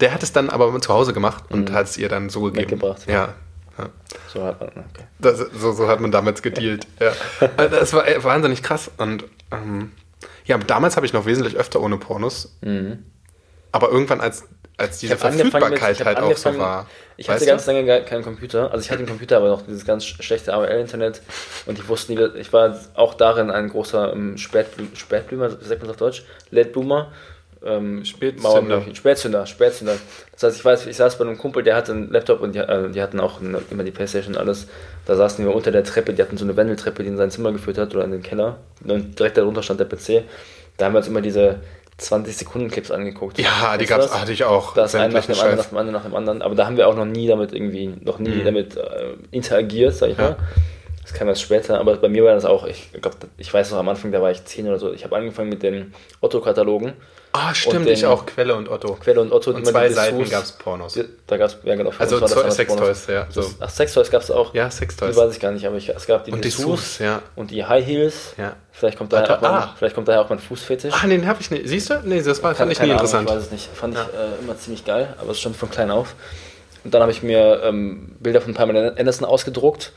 [0.00, 1.74] der hat es dann aber zu Hause gemacht und mhm.
[1.74, 2.70] hat es ihr dann so gegeben.
[2.70, 3.06] Mitgebracht.
[3.06, 3.34] Ja.
[3.78, 3.90] ja.
[4.32, 5.04] So hat man, okay.
[5.18, 6.86] Das, so, so hat man damals gedealt.
[7.00, 7.12] ja.
[7.56, 8.90] Also das war wahnsinnig krass.
[8.96, 9.92] Und ähm,
[10.44, 12.56] ja, damals habe ich noch wesentlich öfter ohne Pornos.
[12.62, 13.04] Mhm.
[13.72, 14.44] Aber irgendwann, als,
[14.76, 16.86] als diese Verfügbarkeit mit, halt auch so war.
[17.20, 18.72] Ich hatte ganz lange gar keinen Computer.
[18.72, 21.20] Also ich hatte einen Computer, aber noch dieses ganz schlechte AOL-Internet.
[21.66, 25.88] Und ich wusste nie, ich war auch darin ein großer ähm, Spätblümer, wie sagt man
[25.88, 26.24] das auf Deutsch?
[26.50, 27.12] Late Bloomer
[27.62, 28.82] ähm, Spätzünder.
[28.94, 29.96] Spätzünder, Spätzünder.
[30.32, 32.58] Das heißt, ich weiß, ich saß bei einem Kumpel, der hatte einen Laptop und die,
[32.58, 34.66] äh, die hatten auch eine, immer die Playstation und alles.
[35.06, 37.52] Da saßen wir unter der Treppe, die hatten so eine Wendeltreppe, die in sein Zimmer
[37.52, 38.58] geführt hat oder in den Keller.
[38.84, 40.24] Und direkt darunter stand der PC.
[40.78, 41.60] Da haben wir uns immer diese
[42.00, 43.38] 20 Sekunden Clips angeguckt.
[43.38, 44.74] Ja, die gab's, hatte ich auch.
[44.74, 46.42] Das ein nach dem anderen, nach dem anderen, nach dem anderen.
[46.42, 48.44] Aber da haben wir auch noch nie damit irgendwie, noch nie mhm.
[48.44, 50.30] damit äh, interagiert, sag ich ja.
[50.30, 50.36] mal.
[51.02, 53.78] Das kam erst später, aber bei mir war das auch, ich glaube, ich weiß noch
[53.78, 54.92] am Anfang, da war ich 10 oder so.
[54.92, 56.92] Ich habe angefangen mit den Otto-Katalogen.
[57.32, 58.94] Ah, stimmt, den, ich auch, Quelle und Otto.
[58.94, 59.52] Quelle und Otto.
[59.52, 60.98] Und zwei Seiten gab es Pornos.
[61.28, 61.92] Da gab es, ja genau.
[61.96, 63.28] Also Sextoys, ja.
[63.30, 63.48] So.
[63.60, 64.52] Ach, Sextoys gab es auch?
[64.52, 65.14] Ja, Sextoys.
[65.14, 67.22] Die weiß ich gar nicht, aber ich, es gab die und Dessous, ja.
[67.36, 68.34] Und die High Heels.
[68.36, 68.56] Ja.
[68.72, 69.74] Vielleicht kommt, daher auch mein, ah.
[69.78, 70.92] vielleicht kommt daher auch mein Fußfetisch.
[70.92, 71.68] Ah, den habe ich nicht.
[71.68, 72.00] Siehst du?
[72.04, 73.28] Nee, das war, fand ich nie interessant.
[73.28, 73.68] Ich weiß es nicht.
[73.74, 74.08] Fand ja.
[74.10, 76.14] ich äh, immer ziemlich geil, aber es stand von klein auf.
[76.82, 79.92] Und dann habe ich mir ähm, Bilder von Pamela Anderson ausgedruckt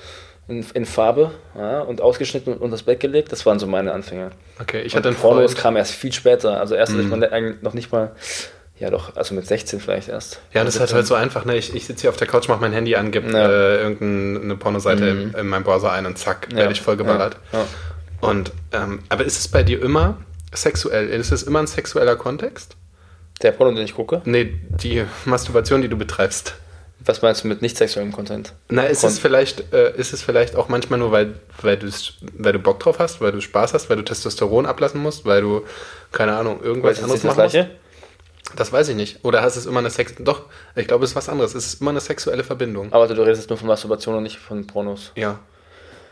[0.48, 3.32] in, in Farbe ja, und ausgeschnitten und das Bett gelegt.
[3.32, 4.32] Das waren so meine Anfänge.
[4.60, 6.60] Okay, ich hatte und Pornos kam erst viel später.
[6.60, 7.14] Also erst, mhm.
[7.14, 8.12] als ich noch nicht mal
[8.80, 10.42] ja, doch, also mit 16 vielleicht erst.
[10.52, 11.56] Ja, das ist halt, halt so einfach, ne?
[11.56, 13.48] Ich, ich sitze hier auf der Couch, mache mein Handy an, gebe ja.
[13.48, 15.22] äh, irgendeine Pornoseite mhm.
[15.22, 16.58] in, in meinem Browser ein und zack, ja.
[16.58, 17.38] werde ich voll geballert.
[17.52, 17.66] Ja.
[18.20, 20.18] Und, ähm, aber ist es bei dir immer
[20.54, 21.08] sexuell?
[21.10, 22.76] Ist es immer ein sexueller Kontext?
[23.42, 24.22] Der Porno, den ich gucke?
[24.26, 26.56] Nee, die Masturbation, die du betreibst.
[27.06, 28.54] Was meinst du mit nicht sexuellem Content?
[28.70, 31.80] Na, ist es vielleicht, äh, ist es vielleicht auch manchmal nur, weil, weil,
[32.38, 35.42] weil du Bock drauf hast, weil du Spaß hast, weil du Testosteron ablassen musst, weil
[35.42, 35.64] du,
[36.12, 37.68] keine Ahnung, irgendwas anderes machen das gleiche?
[37.70, 37.80] Musst?
[38.56, 39.20] Das weiß ich nicht.
[39.24, 40.14] Oder hast es immer eine Sex...
[40.20, 40.44] Doch,
[40.76, 41.56] ich glaube, es ist was anderes.
[41.56, 42.94] Es ist immer eine sexuelle Verbindung.
[42.94, 45.12] Aber du redest nur von Masturbation und nicht von Pornos.
[45.16, 45.40] Ja.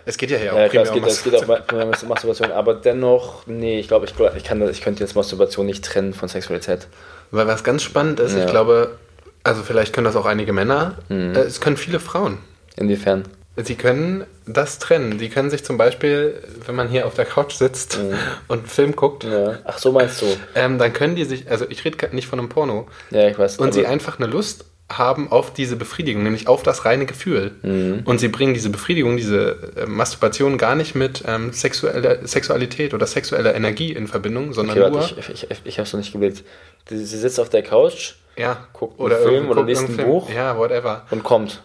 [0.05, 2.10] Es geht ja hier ja, auch klar, primär es geht, um es geht auch um
[2.10, 6.13] Masturbation, aber dennoch, nee, ich glaube, ich, ich, kann, ich könnte jetzt Masturbation nicht trennen
[6.13, 6.88] von Sexualität.
[7.29, 8.45] Weil was ganz spannend ist, ja.
[8.45, 8.98] ich glaube,
[9.43, 10.98] also vielleicht können das auch einige Männer.
[11.10, 11.36] Mhm.
[11.36, 12.38] Äh, es können viele Frauen.
[12.75, 13.25] Inwiefern?
[13.57, 15.19] Sie können das trennen.
[15.19, 18.15] Sie können sich zum Beispiel, wenn man hier auf der Couch sitzt mhm.
[18.48, 19.24] und einen Film guckt.
[19.24, 19.60] Ja.
[19.65, 20.25] Ach, so meinst du?
[20.55, 22.88] Ähm, dann können die sich, also ich rede nicht von einem Porno.
[23.10, 23.57] Ja, ich weiß.
[23.57, 24.65] Und sie einfach eine Lust
[24.98, 27.51] haben auf diese Befriedigung, nämlich auf das reine Gefühl.
[27.62, 28.01] Mhm.
[28.05, 33.07] Und sie bringen diese Befriedigung, diese äh, Masturbation gar nicht mit ähm, sexueller Sexualität oder
[33.07, 35.01] sexueller Energie in Verbindung, sondern okay, nur.
[35.01, 36.44] Ich, ich, ich, ich habe es noch nicht gewählt.
[36.89, 38.67] Sie sitzt auf der Couch ja.
[38.74, 40.07] Guckt oder einen Film oder liest ein Film.
[40.07, 40.29] Buch.
[40.29, 41.05] Ja, whatever.
[41.11, 41.61] Und kommt.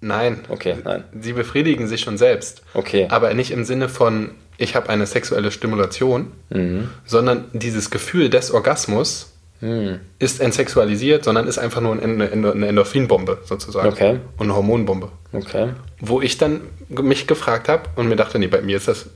[0.00, 0.40] Nein.
[0.48, 1.04] Okay, nein.
[1.18, 2.62] Sie befriedigen sich schon selbst.
[2.74, 3.06] Okay.
[3.10, 6.90] Aber nicht im Sinne von, ich habe eine sexuelle Stimulation, mhm.
[7.06, 10.00] sondern dieses Gefühl des Orgasmus mhm.
[10.18, 13.88] ist entsexualisiert, sondern ist einfach nur eine, eine Endorphinbombe sozusagen.
[13.88, 14.20] Okay.
[14.38, 15.10] Und eine Hormonbombe.
[15.32, 15.70] Okay.
[16.00, 19.06] Wo ich dann mich gefragt habe und mir dachte, nee, bei mir ist das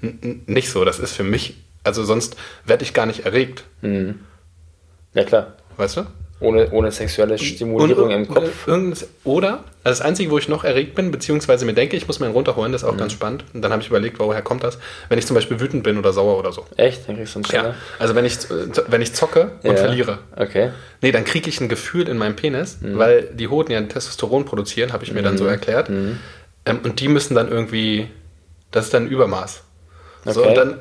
[0.00, 0.86] nicht so.
[0.86, 3.64] Das ist für mich, also sonst werde ich gar nicht erregt.
[3.82, 4.20] Mhm.
[5.18, 5.46] Ja, klar.
[5.76, 6.06] Weißt du?
[6.40, 8.68] Ohne, ohne sexuelle Stimulierung im Kopf.
[9.24, 12.26] Oder, also das Einzige, wo ich noch erregt bin, beziehungsweise mir denke, ich muss mir
[12.26, 12.98] einen runterholen, das ist auch mhm.
[12.98, 13.44] ganz spannend.
[13.52, 14.78] Und dann habe ich überlegt, woher kommt das?
[15.08, 16.64] Wenn ich zum Beispiel wütend bin oder sauer oder so.
[16.76, 17.08] Echt?
[17.08, 18.38] Dann kriegst du einen Ja, also wenn ich,
[18.86, 19.76] wenn ich zocke und ja.
[19.76, 20.18] verliere.
[20.36, 20.70] Okay.
[21.02, 22.96] Nee, dann kriege ich ein Gefühl in meinem Penis, mhm.
[22.96, 25.24] weil die Hoden ja Testosteron produzieren, habe ich mir mhm.
[25.24, 25.50] dann so mhm.
[25.50, 25.90] erklärt.
[25.90, 26.20] Mhm.
[26.66, 28.08] Ähm, und die müssen dann irgendwie,
[28.70, 29.64] das ist dann ein Übermaß.
[30.24, 30.34] Okay.
[30.34, 30.80] So, und dann,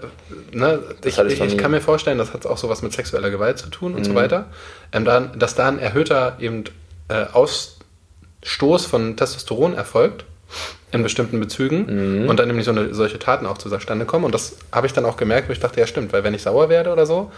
[0.52, 3.69] ne, ich, ich, ich, kann mir vorstellen, das hat auch sowas mit sexueller Gewalt zu
[3.69, 4.06] tun und mhm.
[4.06, 4.45] so weiter.
[4.91, 6.63] Ähm, dann, dass da ein erhöhter eben
[7.08, 10.26] äh, Ausstoß von Testosteron erfolgt
[10.91, 12.30] in bestimmten Bezügen mhm.
[12.30, 14.26] und dann nämlich so eine, solche Taten auch zustande kommen.
[14.26, 16.41] Und das habe ich dann auch gemerkt, wo ich dachte, ja stimmt, weil wenn ich
[16.41, 17.32] sauer werde oder so,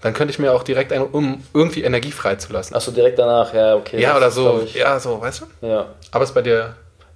[0.00, 2.76] dann könnte ich mir auch direkt ein, um irgendwie Energie freizulassen.
[2.76, 4.00] Achso, direkt danach, ja, okay.
[4.00, 5.66] Ja, oder so, ja, so, weißt du?
[5.66, 5.86] Ja.
[6.10, 6.74] Aber ist bei dir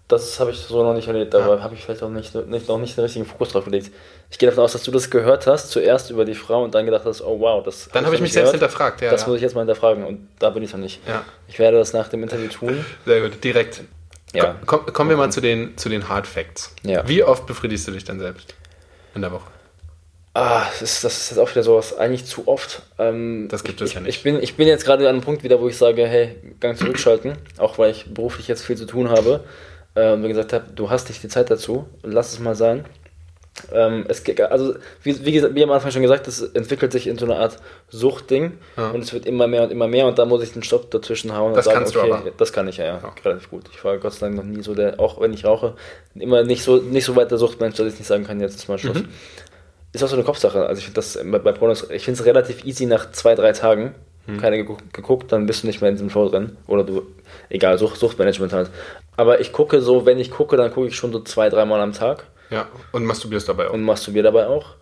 [0.09, 1.63] das habe ich so noch nicht erlebt, aber ja.
[1.63, 3.91] habe ich vielleicht auch nicht, nicht, noch nicht den richtigen Fokus drauf gelegt.
[4.31, 6.85] Ich gehe davon aus, dass du das gehört hast, zuerst über die Frau und dann
[6.85, 7.89] gedacht hast, oh wow, das.
[7.93, 8.63] Dann habe ich mich selbst gehört.
[8.63, 9.11] hinterfragt, ja.
[9.11, 9.29] Das ja.
[9.29, 11.01] muss ich jetzt mal hinterfragen und da bin ich noch nicht.
[11.07, 11.25] Ja.
[11.49, 12.85] Ich werde das nach dem Interview tun.
[13.07, 13.83] Sehr gut, direkt.
[14.35, 14.57] Ja.
[14.67, 16.75] Komm, kommen wir mal zu den, zu den Hard Facts.
[16.83, 17.09] Ja.
[17.09, 18.55] Wie oft befriedigst du dich denn selbst
[19.15, 19.47] in der Woche?
[20.35, 22.83] Ah, das ist, das ist jetzt auch wieder sowas, eigentlich zu oft.
[22.99, 24.17] Ähm, das gibt es ja nicht.
[24.17, 26.77] Ich bin, ich bin jetzt gerade an einem Punkt wieder, wo ich sage, hey, Gang
[26.77, 29.45] zurückschalten, auch weil ich beruflich jetzt viel zu tun habe
[29.95, 32.85] äh, und mir gesagt habe, du hast nicht die Zeit dazu, lass es mal sein.
[33.73, 37.25] Ähm, es, also, wie, wie, wie am Anfang schon gesagt, es entwickelt sich in so
[37.25, 38.91] eine Art Suchtding ja.
[38.91, 41.35] und es wird immer mehr und immer mehr und da muss ich den Stopp dazwischen
[41.35, 42.31] hauen das und sagen, okay, aber.
[42.37, 43.65] das kann ich ja, ja, relativ gut.
[43.73, 45.75] Ich war Gott sei Dank noch nie so der, auch wenn ich rauche,
[46.15, 48.69] immer nicht so, nicht so weit der Suchtmensch, dass ich nicht sagen kann, jetzt ist
[48.69, 49.03] mal Schluss.
[49.03, 49.09] Mhm.
[49.93, 50.67] Ist auch so eine Kopfsache.
[50.67, 53.53] Also ich finde das bei, bei Pornos, ich finde es relativ easy nach zwei, drei
[53.53, 53.95] Tagen,
[54.27, 54.39] hm.
[54.39, 56.59] keine geguckt, dann bist du nicht mehr in diesem Show drin.
[56.67, 57.07] Oder du,
[57.49, 58.71] egal, Sucht, Suchtmanagement halt.
[59.17, 61.93] Aber ich gucke so, wenn ich gucke, dann gucke ich schon so zwei, dreimal am
[61.93, 62.27] Tag.
[62.51, 63.75] Ja, und masturbierst dabei auch.
[63.75, 64.77] Und masturbier dabei auch.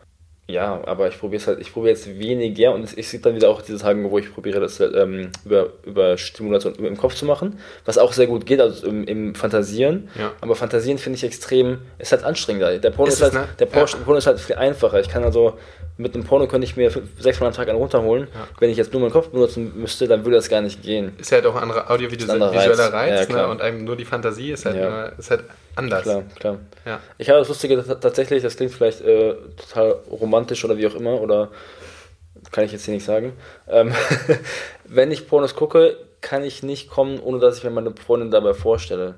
[0.46, 3.48] Ja, aber ich probiere es halt, ich probiere jetzt weniger und ich sehe dann wieder
[3.48, 7.59] auch diese Tage, wo ich probiere, das ähm, über, über Stimulation im Kopf zu machen,
[7.87, 10.11] was auch sehr gut geht, also im, im Fantasieren.
[10.18, 10.33] Ja.
[10.42, 12.79] Aber Fantasieren finde ich extrem, ist halt anstrengender.
[12.79, 13.48] Der Porno ist, ist, halt, ne?
[13.59, 13.96] der Porno, ja.
[14.05, 15.00] Porno ist halt viel einfacher.
[15.00, 15.57] Ich kann also
[15.96, 18.29] Mit einem Porno könnte ich mir sechsmal am Tag einen runterholen.
[18.35, 18.48] Ja.
[18.59, 21.12] Wenn ich jetzt nur meinen Kopf benutzen müsste, dann würde das gar nicht gehen.
[21.16, 23.48] Ist ja halt auch ein anderer audiovisueller Reiz, Reiz ne?
[23.48, 25.07] und einem nur die Fantasie ist halt, ja.
[25.07, 25.44] ist halt
[25.76, 26.02] anders.
[26.02, 26.58] Klar, klar.
[26.84, 27.00] Ja.
[27.18, 31.20] Ich habe das Lustige tatsächlich, das klingt vielleicht äh, total romantisch oder wie auch immer,
[31.20, 31.50] oder
[32.50, 33.32] kann ich jetzt hier nicht sagen.
[33.68, 33.92] Ähm,
[34.84, 38.54] wenn ich Pornos gucke, kann ich nicht kommen, ohne dass ich mir meine Freundin dabei
[38.54, 39.16] vorstelle.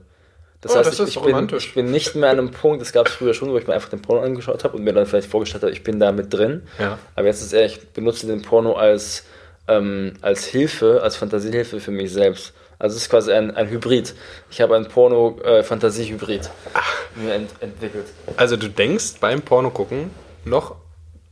[0.61, 2.93] Das oh, heißt, das ich, ich, bin, ich, bin, nicht mehr an einem Punkt, das
[2.93, 5.07] gab es früher schon, wo ich mir einfach den Porno angeschaut habe und mir dann
[5.07, 6.63] vielleicht vorgestellt habe, ich bin da mit drin.
[6.79, 6.99] Ja.
[7.15, 9.25] Aber jetzt ist eher, ich benutze den Porno als,
[9.69, 12.53] ähm, als Hilfe, als Fantasiehilfe für mich selbst.
[12.79, 14.15] Also es ist quasi ein, ein Hybrid.
[14.51, 18.07] Ich habe ein Porno-Fantasie-Hybrid äh, mir ent entwickelt.
[18.37, 20.11] Also du denkst beim Porno gucken
[20.45, 20.77] noch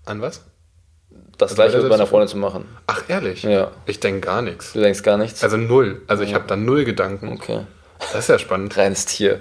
[0.07, 0.43] an was?
[1.37, 2.67] Das also gleiche mit meiner Freundin zu machen.
[2.87, 3.43] Ach ehrlich?
[3.43, 3.73] Ja.
[3.87, 4.73] Ich denke gar nichts.
[4.73, 5.43] Du denkst gar nichts?
[5.43, 6.03] Also null.
[6.07, 7.33] Also ich habe da null Gedanken.
[7.33, 7.61] Okay.
[7.99, 8.77] Das ist ja spannend.
[8.77, 9.41] Reines Tier.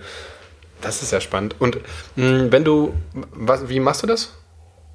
[0.82, 1.56] Das ist ja spannend.
[1.60, 1.78] Und
[2.16, 4.34] mh, hm, wenn du, was, wie machst du das?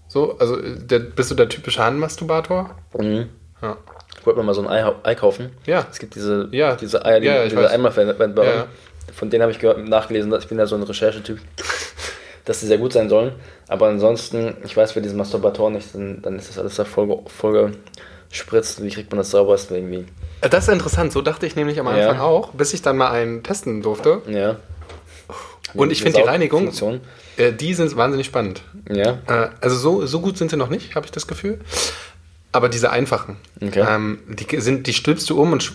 [0.08, 2.74] So, also der, bist du der typische Handmasturbator?
[2.98, 3.28] Mhm.
[3.62, 3.76] Ja.
[4.18, 5.50] Ich wollte mal so ein Ei, Ei, kaufen.
[5.66, 5.86] Ja.
[5.90, 6.76] Es gibt diese, ja.
[6.76, 8.50] diese Eier, die, ja, diese Einmalverwendbaren.
[8.50, 8.66] Ja.
[9.12, 11.38] Von denen habe ich gehört, nachgelesen, ich bin ja so ein Recherchetyp,
[12.44, 13.32] dass sie sehr gut sein sollen.
[13.68, 17.22] Aber ansonsten, ich weiß für diesen Masturbator nicht, dann, dann ist das alles da voll,
[17.26, 17.72] voll
[18.30, 18.82] gespritzt.
[18.82, 20.06] Wie kriegt man das sauberst irgendwie?
[20.40, 22.22] Äh, das ist interessant, so dachte ich nämlich am Anfang ja.
[22.22, 24.22] auch, bis ich dann mal einen testen durfte.
[24.26, 24.56] Ja.
[25.74, 26.70] Und ich finde die Reinigung,
[27.36, 28.62] äh, die sind wahnsinnig spannend.
[28.90, 29.18] Ja.
[29.26, 31.60] Äh, also so, so gut sind sie noch nicht, habe ich das Gefühl.
[32.50, 33.84] Aber diese einfachen, okay.
[33.86, 35.70] ähm, die, sind, die stülpst du um und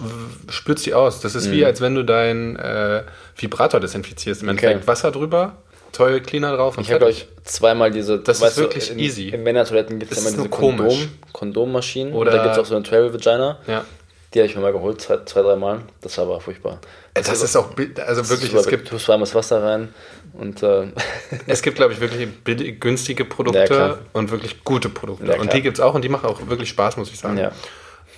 [0.50, 1.22] spürst die aus.
[1.22, 1.52] Das ist mhm.
[1.52, 3.04] wie, als wenn du deinen äh,
[3.38, 4.42] Vibrator desinfizierst.
[4.42, 4.66] Im okay.
[4.66, 5.58] Endeffekt Wasser drüber,
[5.92, 8.20] Toy Cleaner drauf und Ich habe euch zweimal diese.
[8.20, 9.30] Das ist wirklich du, in, easy.
[9.30, 10.98] In Männertoiletten gibt es immer diese Kondom,
[11.32, 12.14] Kondommaschinen.
[12.14, 13.60] Oder da gibt es auch so eine Travel Vagina.
[13.68, 13.86] Ja.
[14.34, 15.82] Die habe ich mir mal geholt, zwei, zwei drei Mal.
[16.02, 16.80] Das war aber furchtbar.
[17.14, 17.70] Das, das ist auch,
[18.08, 18.92] also wirklich, es gibt.
[18.92, 19.90] Du warmes Wasser rein
[20.34, 20.64] und.
[20.64, 20.88] Äh
[21.48, 25.26] es gibt, glaube ich, wirklich günstige Produkte ja, und wirklich gute Produkte.
[25.28, 27.38] Ja, und die gibt es auch und die machen auch wirklich Spaß, muss ich sagen.
[27.38, 27.52] Ja.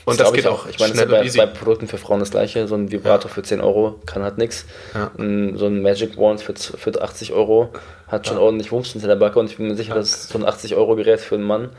[0.05, 0.67] Und das, das geht auch.
[0.67, 1.37] Ich meine, schnell bei, easy.
[1.37, 2.67] bei Produkten für Frauen das gleiche.
[2.67, 4.65] So ein Vibrator für 10 Euro kann halt nichts.
[4.93, 7.69] So ein Magic Wand für, für 80 Euro
[8.07, 10.45] hat schon ordentlich Wumms in der Backe und ich bin mir sicher, dass so ein
[10.45, 11.71] 80 Euro Gerät für einen Mann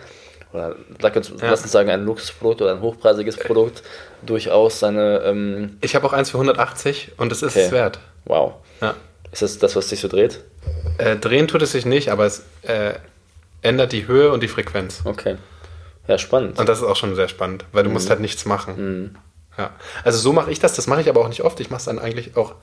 [0.53, 0.77] oder
[1.16, 1.51] uns, ja.
[1.51, 3.83] lass uns sagen, ein Luxusprodukt oder ein hochpreisiges Produkt
[4.25, 5.22] durchaus seine.
[5.25, 7.66] Ähm ich habe auch eins für 180 und es ist okay.
[7.66, 8.01] es wert.
[8.25, 8.55] Wow.
[8.81, 8.94] Ja.
[9.33, 10.45] Ist das das, was sich so dreht?
[10.99, 12.95] Äh, drehen tut es sich nicht, aber es äh,
[13.62, 15.03] ändert die Höhe und die Frequenz.
[15.05, 15.37] Okay.
[16.09, 16.59] Ja, spannend.
[16.59, 17.95] Und das ist auch schon sehr spannend, weil du mhm.
[17.95, 18.75] musst halt nichts machen.
[18.77, 19.17] Mhm.
[19.59, 19.71] Ja.
[20.05, 21.59] Also so mache ich das, das mache ich aber auch nicht oft.
[21.61, 22.55] Ich mache es dann eigentlich auch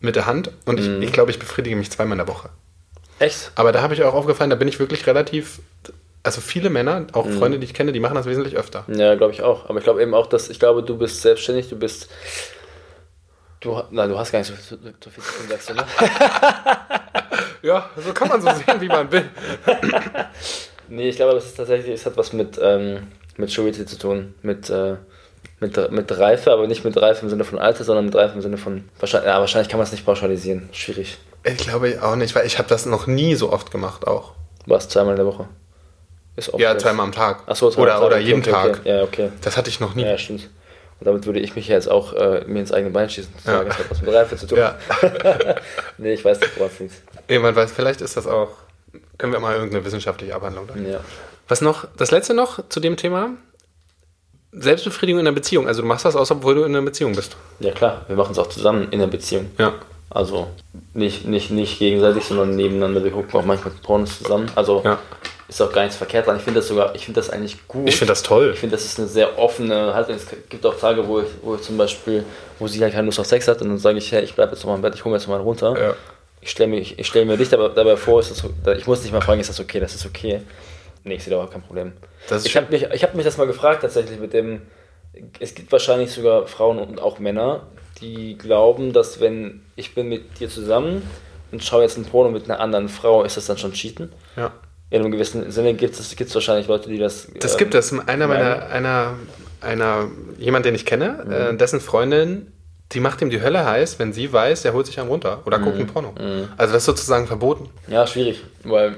[0.00, 1.02] mit der Hand und mhm.
[1.02, 2.50] ich, ich glaube, ich befriedige mich zweimal in der Woche.
[3.18, 3.52] Echt?
[3.54, 5.60] Aber da habe ich auch aufgefallen, da bin ich wirklich relativ
[6.22, 7.38] also viele Männer, auch mhm.
[7.38, 8.84] Freunde, die ich kenne, die machen das wesentlich öfter.
[8.88, 9.68] Ja, glaube ich auch.
[9.68, 12.08] Aber ich glaube eben auch, dass ich glaube, du bist selbstständig, du bist.
[13.60, 15.84] Du, nein, du hast gar nicht so, so, so viel zu tun, sagst du, ne?
[17.62, 19.28] ja, so kann man so sehen, wie man will.
[20.88, 24.34] nee, ich glaube, es ist tatsächlich, es hat was mit, ähm, mit Maturity zu tun,
[24.40, 24.96] mit, äh,
[25.60, 28.40] mit, mit Reife, aber nicht mit Reife im Sinne von Alter, sondern mit Reife im
[28.40, 28.88] Sinne von.
[28.98, 30.70] Wahrscheinlich, ja, wahrscheinlich kann man es nicht pauschalisieren.
[30.72, 31.18] Schwierig.
[31.44, 34.32] Ich glaube auch nicht, weil ich habe das noch nie so oft gemacht auch.
[34.64, 35.48] Was, zweimal in der Woche?
[36.36, 37.42] Ist ja, zweimal am Tag.
[37.46, 38.02] Ach so, oder, Tag.
[38.02, 38.78] oder jeden okay, Tag.
[38.78, 38.88] Okay.
[38.88, 39.32] Ja, okay.
[39.42, 40.04] Das hatte ich noch nie.
[40.04, 40.48] Ja, stimmt.
[41.00, 43.32] Und damit würde ich mich jetzt auch äh, mir ins eigene Bein schießen.
[43.36, 43.64] Das ja.
[43.64, 44.58] hat was mit Reife zu tun.
[44.58, 44.76] Ja.
[45.98, 46.94] nee, ich weiß nicht, woran es liegt.
[47.28, 48.50] Jemand weiß, vielleicht ist das auch.
[49.16, 50.74] Können wir mal irgendeine wissenschaftliche Abhandlung da.
[50.76, 51.00] Ja.
[51.48, 51.86] Was noch?
[51.96, 53.30] Das letzte noch zu dem Thema?
[54.52, 55.68] Selbstbefriedigung in einer Beziehung.
[55.68, 57.36] Also du machst das aus, obwohl du in einer Beziehung bist.
[57.60, 59.50] Ja klar, wir machen es auch zusammen in einer Beziehung.
[59.58, 59.74] Ja.
[60.10, 60.48] Also
[60.92, 63.02] nicht, nicht, nicht gegenseitig, sondern nebeneinander.
[63.04, 64.50] Wir gucken auch manchmal Pornos zusammen.
[64.54, 64.98] Also ja
[65.50, 66.36] ist auch gar nichts verkehrt dran.
[66.36, 67.88] Ich finde das sogar, ich finde das eigentlich gut.
[67.88, 68.52] Ich finde das toll.
[68.54, 70.14] Ich finde, das ist eine sehr offene Haltung.
[70.14, 72.24] Es gibt auch Tage, wo ich, wo ich zum Beispiel,
[72.58, 74.52] wo sie halt keine Lust auf Sex hat und dann sage ich, hey, ich bleibe
[74.52, 75.78] jetzt noch mal im Bett, ich hole mir jetzt noch mal runter.
[75.78, 75.94] Ja.
[76.40, 78.42] Ich stelle mir, ich stell mir dich dabei, dabei vor, das,
[78.78, 80.40] ich muss nicht mal fragen, ist das okay, das ist okay.
[81.04, 81.92] Nee, ich sehe da auch kein Problem.
[82.44, 84.62] ich habe mich, hab mich das mal gefragt tatsächlich mit dem,
[85.38, 87.66] es gibt wahrscheinlich sogar Frauen und auch Männer,
[88.00, 91.02] die glauben, dass wenn ich bin mit dir zusammen
[91.52, 94.12] und schaue jetzt ein Porno mit einer anderen Frau, ist das dann schon Cheaten?
[94.36, 94.52] Ja
[94.90, 97.28] in einem gewissen Sinne gibt es wahrscheinlich Leute, die das.
[97.38, 97.92] Das ähm, gibt es.
[97.92, 99.14] Einer meiner, einer,
[99.60, 101.32] einer, jemand, den ich kenne, mhm.
[101.32, 102.52] äh, dessen Freundin,
[102.92, 105.58] die macht ihm die Hölle heiß, wenn sie weiß, er holt sich einen runter oder
[105.58, 105.64] mhm.
[105.64, 106.12] guckt ein Porno.
[106.18, 106.48] Mhm.
[106.56, 107.68] Also das ist sozusagen verboten.
[107.86, 108.96] Ja, schwierig, weil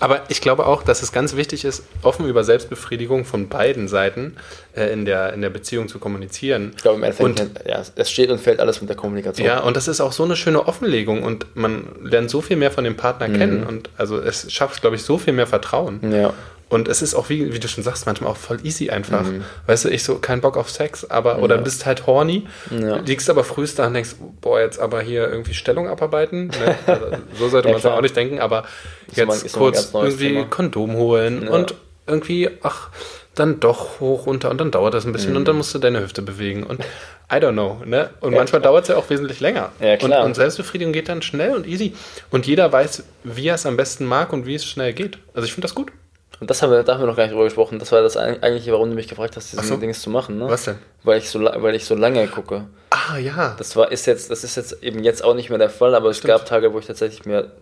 [0.00, 4.36] aber ich glaube auch, dass es ganz wichtig ist, offen über Selbstbefriedigung von beiden Seiten
[4.74, 6.72] äh, in, der, in der Beziehung zu kommunizieren.
[6.76, 9.46] Ich glaube, im Endeffekt, und, ja, es steht und fällt alles mit der Kommunikation.
[9.46, 12.70] Ja, und das ist auch so eine schöne Offenlegung und man lernt so viel mehr
[12.70, 13.36] von dem Partner mhm.
[13.38, 16.00] kennen und also es schafft, glaube ich, so viel mehr Vertrauen.
[16.12, 16.32] Ja.
[16.68, 19.22] Und es ist auch, wie, wie du schon sagst, manchmal auch voll easy einfach.
[19.22, 19.44] Mhm.
[19.66, 22.96] Weißt du, ich so, kein Bock auf Sex, aber, oder bist halt horny, ja.
[22.96, 26.48] liegst aber frühst da und denkst, boah, jetzt aber hier irgendwie Stellung abarbeiten.
[26.48, 26.76] Ne?
[26.86, 27.06] Also,
[27.38, 28.64] so sollte ja, man es ja auch nicht denken, aber
[29.12, 30.44] jetzt kurz irgendwie Thema.
[30.46, 31.50] Kondom holen ja.
[31.50, 31.74] und
[32.08, 32.90] irgendwie, ach,
[33.36, 35.38] dann doch hoch, runter und dann dauert das ein bisschen mhm.
[35.38, 36.80] und dann musst du deine Hüfte bewegen und
[37.30, 38.10] I don't know, ne?
[38.20, 39.72] Und ja, manchmal dauert es ja auch wesentlich länger.
[39.80, 40.20] Ja, klar.
[40.20, 41.92] Und, und, Selbstbefriedigung geht dann schnell und easy.
[42.30, 45.18] Und jeder weiß, wie er es am besten mag und wie es schnell geht.
[45.34, 45.90] Also ich finde das gut.
[46.38, 47.78] Und das haben wir, da haben wir noch gar nicht drüber gesprochen.
[47.78, 49.76] Das war das eigentliche, warum du mich gefragt hast, diese so.
[49.76, 50.38] Dings zu machen.
[50.38, 50.48] Ne?
[50.48, 50.76] Was denn?
[51.02, 52.66] Weil ich so, weil ich so lange gucke.
[52.90, 53.54] Ah ja.
[53.56, 56.12] Das war ist jetzt, das ist jetzt eben jetzt auch nicht mehr der Fall, aber
[56.12, 56.34] Stimmt.
[56.34, 57.52] es gab Tage, wo ich tatsächlich mir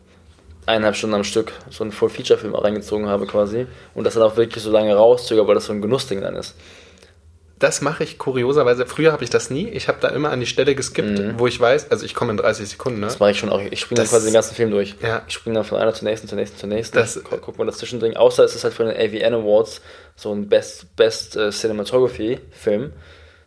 [0.67, 4.63] eineinhalb Stunden am Stück so einen Full-Feature-Film reingezogen habe quasi und das dann auch wirklich
[4.65, 6.55] so lange rauszöger, weil das so ein Genussding dann ist.
[7.59, 8.85] Das mache ich kurioserweise.
[8.85, 9.69] Früher habe ich das nie.
[9.69, 11.39] Ich habe da immer an die Stelle geskippt, mhm.
[11.39, 13.01] wo ich weiß, also ich komme in 30 Sekunden.
[13.01, 13.07] Ne?
[13.07, 13.61] Das mache ich schon auch.
[13.61, 14.97] Ich springe dann quasi den ganzen Film durch.
[15.03, 15.23] Ja.
[15.29, 16.97] Ich springe dann von einer zur nächsten, zur nächsten, zur nächsten.
[16.97, 18.17] Das, Guck mal das Zwischending.
[18.17, 19.81] Außer es ist halt von den AVN Awards
[20.17, 22.93] so ein Best, Best uh, Cinematography Film.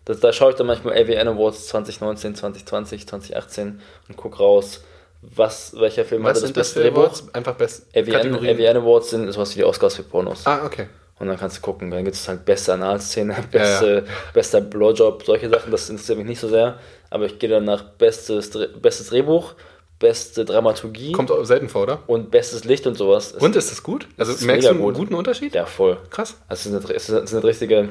[0.05, 4.81] Das, da schaue ich dann manchmal AVN Awards 2019, 2020, 2018 und gucke raus
[5.21, 7.11] was, welcher Film was hatte das beste Drehbuch?
[7.33, 10.45] Einfach best AVN, AVN Awards sind sowas wie die Oscars für Pornos.
[10.45, 10.87] Ah, okay.
[11.19, 14.03] Und dann kannst du gucken, dann gibt es halt beste Analszene, beste, ja, ja.
[14.33, 16.77] bester Blowjob, solche Sachen, das interessiert mich nicht so sehr.
[17.09, 18.51] Aber ich gehe dann nach bestes,
[18.81, 19.53] bestes Drehbuch,
[19.99, 21.11] beste Dramaturgie.
[21.13, 22.03] Kommt selten vor, oder?
[22.07, 23.31] Und bestes Licht und sowas.
[23.33, 24.07] Und ist das gut?
[24.17, 24.95] Also das merkst du einen gut.
[24.95, 25.55] guten Unterschied?
[25.55, 25.97] Ja, voll.
[26.09, 26.37] Krass.
[26.47, 27.89] Also es sind, es sind richtige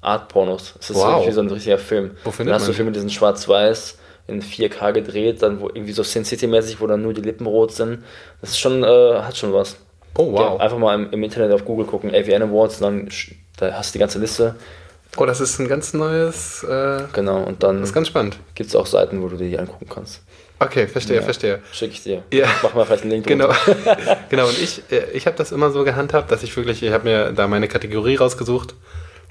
[0.00, 0.74] Art-Pornos.
[0.80, 1.26] Es ist wow.
[1.26, 2.12] wie so ein richtiger Film.
[2.24, 5.68] Wo findet dann hast man du Filme, die sind schwarz-weiß in 4K gedreht, dann wo
[5.68, 8.04] irgendwie so Sin City-mäßig, wo dann nur die Lippen rot sind.
[8.40, 9.76] Das ist schon, äh, hat schon was.
[10.16, 10.40] Oh, wow.
[10.40, 13.08] Ja, einfach mal im, im, Internet auf Google gucken, AVN Awards, dann
[13.56, 14.54] da hast du die ganze Liste.
[15.16, 16.64] Oh, das ist ein ganz neues.
[16.64, 17.80] Äh, genau, und dann.
[17.80, 18.38] Das ist ganz spannend.
[18.54, 20.22] Gibt es auch Seiten, wo du dir die angucken kannst.
[20.58, 21.60] Okay, verstehe, ja, verstehe.
[21.72, 22.22] Schicke ich dir.
[22.32, 22.46] Ja.
[22.62, 23.26] Mach mal vielleicht einen Link.
[23.26, 23.52] Genau,
[24.28, 24.46] genau.
[24.48, 27.32] Und ich, äh, ich habe das immer so gehandhabt, dass ich wirklich, ich habe mir
[27.32, 28.74] da meine Kategorie rausgesucht.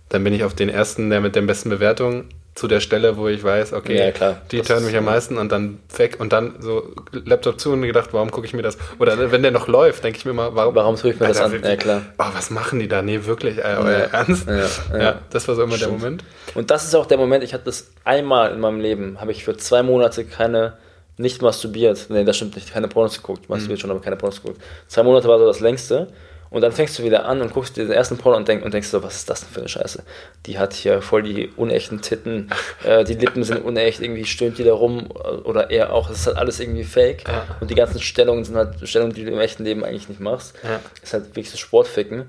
[0.09, 3.27] Dann bin ich auf den ersten, der mit den besten Bewertungen zu der Stelle, wo
[3.27, 4.41] ich weiß, okay, ja, klar.
[4.51, 8.09] die turnen mich am meisten und dann weg und dann so Laptop zu und gedacht,
[8.11, 8.77] warum gucke ich mir das?
[8.99, 11.49] Oder wenn der noch läuft, denke ich mir mal, warum, warum tue ich mir Alter,
[11.49, 11.63] das an?
[11.63, 12.01] Ja, klar.
[12.19, 13.01] Oh, was machen die da?
[13.01, 14.05] Nee, wirklich, äh, euer ja.
[14.05, 14.47] Ernst?
[14.47, 15.03] Ja, ja.
[15.03, 15.93] ja, das war so immer Stimmt.
[15.93, 16.23] der Moment.
[16.53, 19.43] Und das ist auch der Moment, ich hatte das einmal in meinem Leben, habe ich
[19.43, 20.73] für zwei Monate keine,
[21.17, 23.81] nicht masturbiert, nee, das stimmt nicht, keine Pornos geguckt, masturbiert mhm.
[23.81, 24.61] schon, aber keine Pornos geguckt.
[24.87, 26.07] Zwei Monate war so das längste
[26.53, 28.73] und dann fängst du wieder an und guckst dir den ersten Porno und, denk, und
[28.73, 30.03] denkst so, was ist das denn für eine Scheiße?
[30.45, 32.51] Die hat hier voll die unechten Titten,
[32.83, 35.09] äh, die Lippen sind unecht, irgendwie stöhnt die da rum
[35.45, 36.09] oder er auch.
[36.09, 37.27] Das ist halt alles irgendwie fake.
[37.27, 37.57] Ja.
[37.59, 40.53] Und die ganzen Stellungen sind halt Stellungen, die du im echten Leben eigentlich nicht machst.
[40.63, 40.79] Ja.
[41.01, 42.25] Ist halt wirklich so Sportficken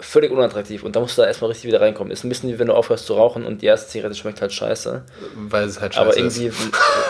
[0.00, 2.12] völlig unattraktiv und da musst du da erstmal richtig wieder reinkommen.
[2.12, 4.52] Ist ein bisschen wie wenn du aufhörst zu rauchen und die erste Zigarette schmeckt halt
[4.52, 5.04] scheiße.
[5.34, 6.56] Weil es halt scheiße Aber irgendwie ist.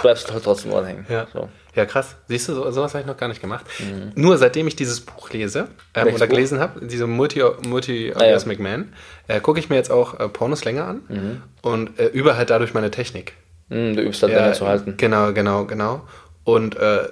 [0.03, 1.27] bleibst du halt trotzdem dran Ja.
[1.33, 1.51] So.
[1.75, 2.17] ja, krass.
[2.29, 3.67] Siehst du, so, sowas habe ich noch gar nicht gemacht.
[3.79, 4.13] Mhm.
[4.15, 6.29] Nur seitdem ich dieses Buch lese ähm, oder Buch?
[6.29, 8.77] gelesen habe, diese Multi-Orgasmic Multi ah, ja.
[8.79, 8.93] Man,
[9.29, 11.43] äh, gucke ich mir jetzt auch äh, Pornos länger an mhm.
[11.61, 13.35] und äh, übe halt dadurch meine Technik.
[13.69, 14.95] Mhm, du übst halt länger zu halten.
[14.97, 16.09] Genau, genau, genau.
[16.45, 17.09] Und äh,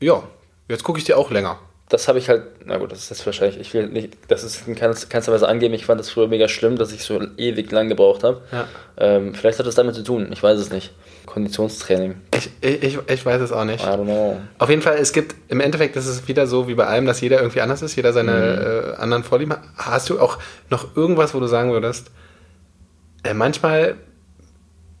[0.00, 0.24] ja,
[0.68, 3.26] jetzt gucke ich dir auch länger das habe ich halt, na gut, das ist jetzt
[3.26, 6.48] wahrscheinlich, ich will nicht, das ist in keinster Weise angeben, ich fand das früher mega
[6.48, 8.42] schlimm, dass ich so ewig lang gebraucht habe.
[8.50, 8.66] Ja.
[8.96, 10.92] Ähm, vielleicht hat das damit zu tun, ich weiß es nicht.
[11.26, 12.16] Konditionstraining.
[12.34, 13.84] Ich, ich, ich weiß es auch nicht.
[13.84, 14.40] I don't know.
[14.58, 17.20] Auf jeden Fall, es gibt, im Endeffekt ist es wieder so wie bei allem, dass
[17.20, 18.92] jeder irgendwie anders ist, jeder seine mhm.
[18.92, 19.62] äh, anderen Vorlieben hat.
[19.76, 20.38] Hast du auch
[20.70, 22.10] noch irgendwas, wo du sagen würdest,
[23.22, 23.96] äh, manchmal,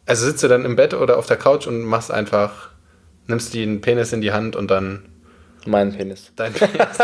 [0.04, 2.70] also sitzt du dann im Bett oder auf der Couch und machst einfach,
[3.26, 5.04] nimmst den Penis in die Hand und dann
[5.66, 6.32] mein Penis.
[6.36, 6.98] Dein Penis.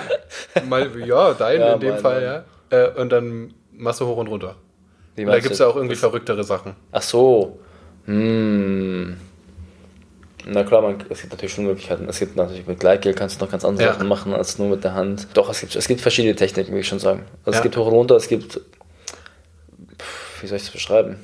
[0.68, 2.78] Mal, ja, dein ja, in dem mein, Fall, mein.
[2.80, 2.84] ja.
[2.86, 4.56] Äh, und dann machst du hoch und runter.
[5.16, 6.76] Wie da gibt es ja auch irgendwie verrücktere Sachen.
[6.92, 7.58] Ach so.
[8.04, 9.16] Hm.
[10.46, 12.08] Na klar, man, es gibt natürlich schon Möglichkeiten.
[12.08, 13.92] Es gibt natürlich mit Gleitgel kannst du noch ganz andere ja.
[13.92, 15.28] Sachen machen als nur mit der Hand.
[15.34, 17.24] Doch, es gibt, es gibt verschiedene Techniken, würde ich schon sagen.
[17.44, 17.56] Also ja.
[17.58, 18.60] es gibt hoch und runter, es gibt.
[20.40, 21.16] Wie soll ich das beschreiben?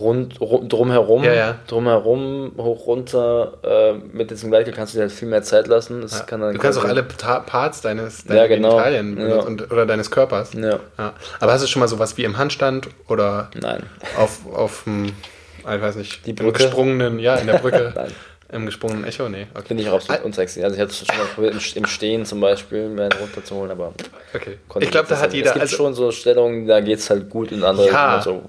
[0.00, 1.54] Rund, rund drumherum, ja, ja.
[1.66, 6.06] drumherum, hoch, runter, äh, mit diesem Gleichel kannst du dir halt viel mehr Zeit lassen.
[6.08, 6.20] Ja.
[6.20, 9.44] Kann du kannst auch alle Parts deines, deiner genau.
[9.44, 10.52] und, oder deines Körpers.
[10.96, 13.82] Aber hast du schon mal sowas wie im Handstand oder Nein.
[14.18, 16.62] auf, auf dem, ich weiß nicht, Die Brücke?
[16.62, 17.92] im gesprungenen, ja, in der Brücke.
[17.96, 18.12] Nein.
[18.52, 19.46] Im gesprungenen Echo, nee.
[19.54, 19.64] Okay.
[19.68, 20.62] Finde ich auch absolut unsexy.
[20.62, 23.94] Also ich hatte es schon mal probiert, im Stehen zum Beispiel mir einen runterzuholen, aber
[24.32, 24.58] okay.
[24.78, 25.48] ich glaube, da hat jeder...
[25.48, 28.22] Es gibt also, schon so Stellungen, da geht es halt gut und andere ja.
[28.22, 28.42] so...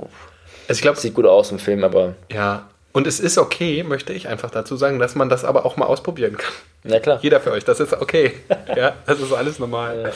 [0.68, 2.16] Also ich glaube, sieht gut aus im Film, aber.
[2.32, 2.70] Ja.
[2.92, 5.86] Und es ist okay, möchte ich einfach dazu sagen, dass man das aber auch mal
[5.86, 6.54] ausprobieren kann.
[6.86, 7.20] Ja, klar.
[7.22, 8.34] Jeder für euch, das ist okay.
[8.76, 10.04] ja, das ist alles normal.
[10.04, 10.12] Ja.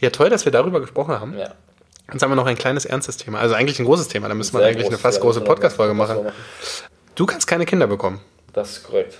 [0.00, 1.36] ja, toll, dass wir darüber gesprochen haben.
[1.36, 1.54] Ja.
[2.12, 3.40] Jetzt haben wir noch ein kleines ernstes Thema.
[3.40, 4.28] Also eigentlich ein großes Thema.
[4.28, 6.24] Da müssen wir eigentlich groß, eine fast große Podcast-Folge machen.
[6.24, 6.32] machen.
[7.14, 8.20] Du kannst keine Kinder bekommen.
[8.52, 9.18] Das ist korrekt.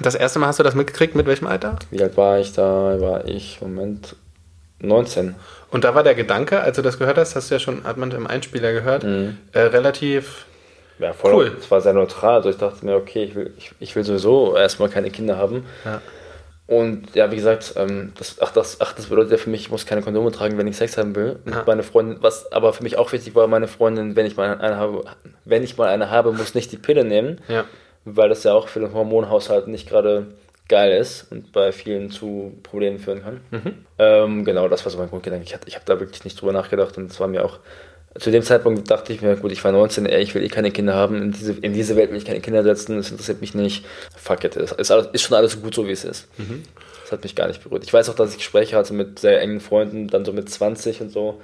[0.00, 1.76] Das erste Mal hast du das mitgekriegt, mit welchem Alter?
[1.90, 3.00] Wie alt war ich da?
[3.00, 4.16] War ich, Moment,
[4.78, 5.34] 19.
[5.72, 7.96] Und da war der Gedanke, als du das gehört hast, hast du ja schon, hat
[7.96, 9.38] man im Einspieler gehört, mhm.
[9.52, 10.46] äh, relativ
[10.98, 11.56] ja, voll cool.
[11.58, 12.36] Es war sehr neutral.
[12.36, 15.64] Also ich dachte mir, okay, ich will, ich, ich will sowieso erstmal keine Kinder haben.
[15.84, 16.00] Ja.
[16.66, 19.70] Und ja, wie gesagt, ähm, das, ach, das, ach, das bedeutet ja für mich, ich
[19.70, 21.38] muss keine Kondome tragen, wenn ich Sex haben will.
[21.50, 21.64] Ja.
[21.66, 24.76] Meine Freundin, was aber für mich auch wichtig war, meine Freundin, wenn ich mal eine
[24.76, 25.04] habe,
[25.44, 27.40] wenn ich mal eine habe, muss nicht die Pille nehmen.
[27.48, 27.64] Ja.
[28.04, 30.26] Weil das ja auch für den Hormonhaushalt nicht gerade
[30.72, 33.40] geil ist und bei vielen zu Problemen führen kann.
[33.50, 33.74] Mhm.
[33.98, 35.44] Ähm, genau, das war so mein Grundgedanke.
[35.44, 37.58] Ich, ich habe da wirklich nicht drüber nachgedacht und es war mir auch
[38.18, 40.70] zu dem Zeitpunkt dachte ich mir, gut, ich war 19, ey, ich will eh keine
[40.70, 43.54] Kinder haben, in diese, in diese Welt will ich keine Kinder setzen, das interessiert mich
[43.54, 43.86] nicht.
[44.16, 46.28] Fuck it, ist, alles, ist schon alles gut so, wie es ist.
[46.38, 46.62] Mhm.
[47.02, 47.84] Das hat mich gar nicht berührt.
[47.84, 51.00] Ich weiß auch, dass ich Gespräche hatte mit sehr engen Freunden, dann so mit 20
[51.00, 51.40] und so.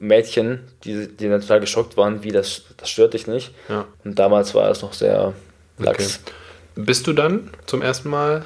[0.00, 3.52] Mädchen, die, die dann total geschockt waren, wie das, das stört dich nicht.
[3.68, 3.86] Ja.
[4.04, 5.32] Und damals war es noch sehr
[5.78, 6.20] lax.
[6.24, 6.32] Okay.
[6.80, 8.44] Bist du dann zum ersten Mal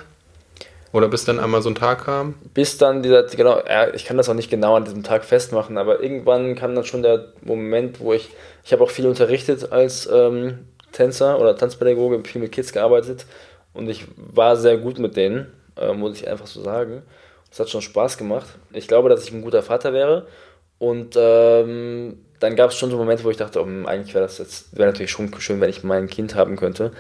[0.91, 2.35] oder bis dann einmal so ein Tag kam?
[2.55, 5.77] Bis dann dieser, genau, ja, ich kann das auch nicht genau an diesem Tag festmachen,
[5.77, 8.31] aber irgendwann kam dann schon der Moment, wo ich,
[8.65, 10.61] ich habe auch viel unterrichtet als ähm,
[10.93, 13.27] Tänzer oder Tanzpädagoge, viel mit Kids gearbeitet
[13.75, 17.03] und ich war sehr gut mit denen, äh, muss ich einfach so sagen.
[17.51, 18.47] Es hat schon Spaß gemacht.
[18.73, 20.27] Ich glaube, dass ich ein guter Vater wäre
[20.79, 24.39] und ähm, dann gab es schon so Momente, wo ich dachte, oh, eigentlich wäre das
[24.39, 26.93] jetzt, wäre natürlich schon schön, wenn ich mein Kind haben könnte.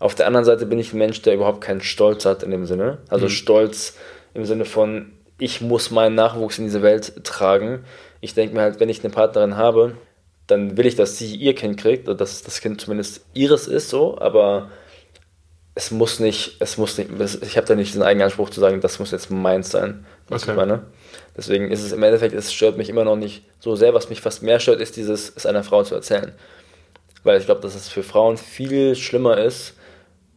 [0.00, 2.66] Auf der anderen Seite bin ich ein Mensch, der überhaupt keinen Stolz hat in dem
[2.66, 2.98] Sinne.
[3.08, 3.30] Also mhm.
[3.30, 3.96] Stolz
[4.34, 7.84] im Sinne von, ich muss meinen Nachwuchs in diese Welt tragen.
[8.20, 9.94] Ich denke mir halt, wenn ich eine Partnerin habe,
[10.46, 13.90] dann will ich, dass sie ihr Kind kriegt und dass das Kind zumindest ihres ist
[13.90, 14.70] so, aber
[15.74, 17.10] es muss nicht, es muss nicht,
[17.42, 20.04] ich habe da nicht diesen eigenen Anspruch zu sagen, das muss jetzt meins sein.
[20.28, 20.52] Was okay.
[20.52, 20.82] ich meine.
[21.36, 23.94] Deswegen ist es im Endeffekt, es stört mich immer noch nicht so sehr.
[23.94, 26.32] Was mich fast mehr stört, ist dieses, es einer Frau zu erzählen.
[27.22, 29.74] Weil ich glaube, dass es für Frauen viel schlimmer ist,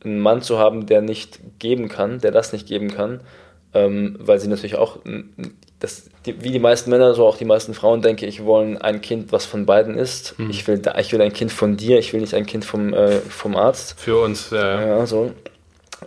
[0.06, 3.22] einen Mann zu haben, der nicht geben kann, der das nicht geben kann,
[3.74, 5.00] ähm, weil sie natürlich auch,
[5.80, 9.02] das, die, wie die meisten Männer, so auch die meisten Frauen, denke ich, wollen ein
[9.02, 10.38] Kind, was von beiden ist.
[10.40, 10.50] Mhm.
[10.50, 13.20] Ich, will, ich will ein Kind von dir, ich will nicht ein Kind vom, äh,
[13.20, 14.00] vom Arzt.
[14.00, 14.82] Für uns, ja.
[14.82, 15.32] ja so.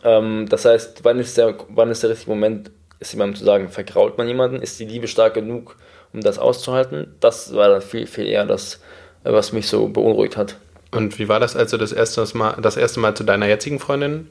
[0.05, 3.69] Ähm, das heißt, wann ist, der, wann ist der richtige Moment, ist jemandem zu sagen,
[3.69, 4.63] vergrault man jemanden?
[4.63, 5.77] Ist die Liebe stark genug,
[6.13, 7.15] um das auszuhalten?
[7.21, 8.81] Das war dann viel, viel eher das,
[9.25, 10.57] was mich so beunruhigt hat.
[10.97, 13.79] Und wie war das, als du das erste Mal, das erste Mal zu deiner jetzigen
[13.79, 14.29] Freundin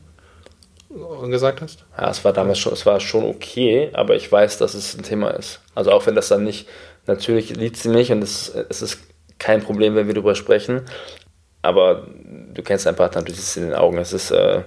[1.30, 1.86] gesagt hast?
[1.98, 5.04] Ja, es war damals schon, es war schon okay, aber ich weiß, dass es ein
[5.04, 5.62] Thema ist.
[5.74, 6.68] Also auch wenn das dann nicht,
[7.06, 9.00] natürlich liebt sie mich und es, es ist
[9.38, 10.82] kein Problem, wenn wir darüber sprechen,
[11.62, 12.08] aber
[12.54, 14.62] du kennst deinen Partner, du siehst es in den Augen, es ist, äh,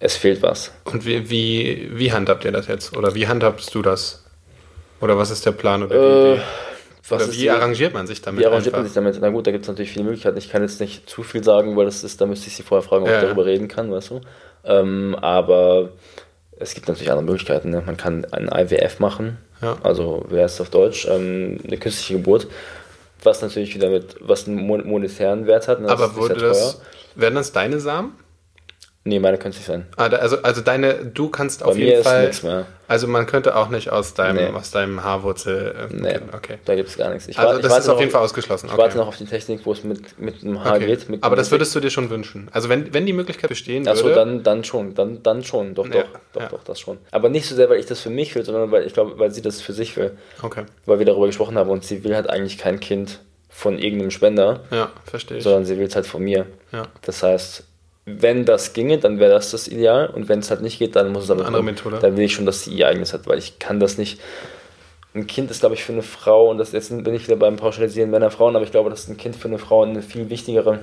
[0.00, 0.72] es fehlt was.
[0.84, 2.96] Und wie, wie, wie handhabt ihr das jetzt?
[2.96, 4.24] Oder wie handhabst du das?
[5.00, 6.42] Oder was ist der Plan oder die äh, Idee?
[7.08, 8.40] Was wie die, arrangiert man sich damit?
[8.40, 8.78] Wie arrangiert einfach?
[8.78, 9.18] man sich damit?
[9.20, 10.38] Na gut, da gibt es natürlich viele Möglichkeiten.
[10.38, 12.86] Ich kann jetzt nicht zu viel sagen, weil das ist, da müsste ich sie vorher
[12.86, 14.20] fragen, ob ja, ich darüber reden kann, weißt du.
[14.64, 15.90] Ähm, aber
[16.58, 17.70] es gibt natürlich andere Möglichkeiten.
[17.70, 17.82] Ne?
[17.84, 19.76] Man kann ein IWF machen, ja.
[19.82, 22.46] also wer ist auf Deutsch, ähm, eine künstliche Geburt,
[23.22, 25.80] was natürlich wieder mit was einen monetären Wert hat.
[25.80, 25.88] Ne?
[25.88, 26.80] aber wurde das,
[27.14, 28.12] werden das deine Samen?
[29.06, 29.86] Nee, meine könnte es nicht sein.
[29.96, 32.22] Ah, also, also deine, du kannst Bei auf jeden Fall.
[32.22, 32.64] Nichts mehr.
[32.88, 34.58] Also man könnte auch nicht aus deinem, nee.
[34.58, 35.90] aus deinem Haarwurzel.
[35.90, 36.56] Äh, nee, okay.
[36.64, 37.28] Da gibt es gar nichts.
[37.28, 38.66] Ich also das ist auf jeden Fall ausgeschlossen.
[38.66, 38.80] Ich okay.
[38.80, 40.86] warte noch auf die Technik, wo es mit, mit dem Haar okay.
[40.86, 41.06] geht.
[41.22, 42.48] Aber das würdest du dir schon wünschen.
[42.52, 44.16] Also wenn, wenn die Möglichkeit bestehen Achso, würde.
[44.16, 44.94] dann, dann schon.
[44.94, 45.74] Dann, dann schon.
[45.74, 46.02] Doch, ja.
[46.02, 46.48] doch, doch, ja.
[46.48, 46.96] doch, das schon.
[47.10, 49.30] Aber nicht so sehr, weil ich das für mich will, sondern weil ich glaube, weil
[49.30, 50.16] sie das für sich will.
[50.40, 50.64] Okay.
[50.86, 54.60] Weil wir darüber gesprochen haben und sie will halt eigentlich kein Kind von irgendeinem Spender.
[54.70, 55.44] Ja, verstehe ich.
[55.44, 56.46] Sondern sie will es halt von mir.
[56.72, 56.84] Ja.
[57.02, 57.64] Das heißt,
[58.06, 60.08] wenn das ginge, dann wäre das das Ideal.
[60.08, 61.40] Und wenn es halt nicht geht, dann muss es aber.
[61.40, 61.98] Eine andere Methode.
[62.00, 64.20] Dann will ich schon, dass sie ihr eigenes hat, weil ich kann das nicht.
[65.14, 67.56] Ein Kind ist, glaube ich, für eine Frau, und das jetzt bin ich wieder beim
[67.56, 70.80] Pauschalisieren Männer, Frauen, aber ich glaube, dass ein Kind für eine Frau eine viel wichtigere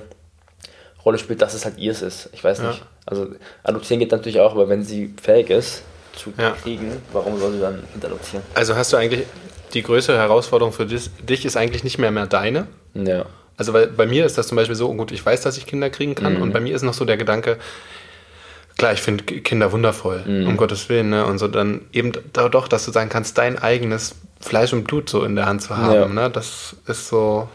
[1.04, 2.30] Rolle spielt, dass es halt ihrs ist.
[2.32, 2.82] Ich weiß nicht.
[3.04, 3.26] Also
[3.62, 5.82] adoptieren geht natürlich auch, aber wenn sie fähig ist
[6.14, 6.52] zu ja.
[6.52, 8.42] kriegen, warum soll sie dann ein Kind adoptieren?
[8.54, 9.26] Also hast du eigentlich
[9.74, 12.68] die größere Herausforderung für dich ist eigentlich nicht mehr mehr deine.
[12.94, 13.26] Ja.
[13.62, 15.88] Also weil bei mir ist das zum Beispiel so, gut, ich weiß, dass ich Kinder
[15.88, 16.42] kriegen kann mhm.
[16.42, 17.58] und bei mir ist noch so der Gedanke,
[18.76, 20.48] klar, ich finde Kinder wundervoll, mhm.
[20.48, 21.24] um Gottes Willen, ne?
[21.24, 25.22] Und so dann eben doch, dass du sagen kannst, dein eigenes Fleisch und Blut so
[25.22, 26.08] in der Hand zu haben, ja.
[26.08, 26.28] ne?
[26.28, 27.48] Das ist so,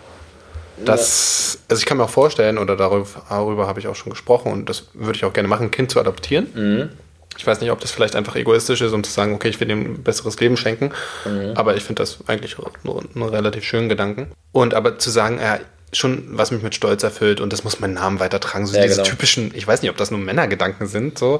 [0.85, 4.53] das, also ich kann mir auch vorstellen, oder darüber, darüber habe ich auch schon gesprochen
[4.53, 6.47] und das würde ich auch gerne machen, ein Kind zu adoptieren.
[6.55, 6.89] Mhm.
[7.37, 9.69] Ich weiß nicht, ob das vielleicht einfach egoistisch ist, um zu sagen, okay, ich will
[9.69, 10.91] ihm ein besseres Leben schenken.
[11.25, 11.51] Mhm.
[11.55, 14.31] Aber ich finde das eigentlich einen relativ schönen Gedanken.
[14.53, 15.59] Und aber zu sagen, ja,
[15.93, 18.65] schon, was mich mit Stolz erfüllt und das muss meinen Namen weitertragen.
[18.65, 19.09] So ja, diese genau.
[19.09, 21.39] typischen, ich weiß nicht, ob das nur Männergedanken sind, so,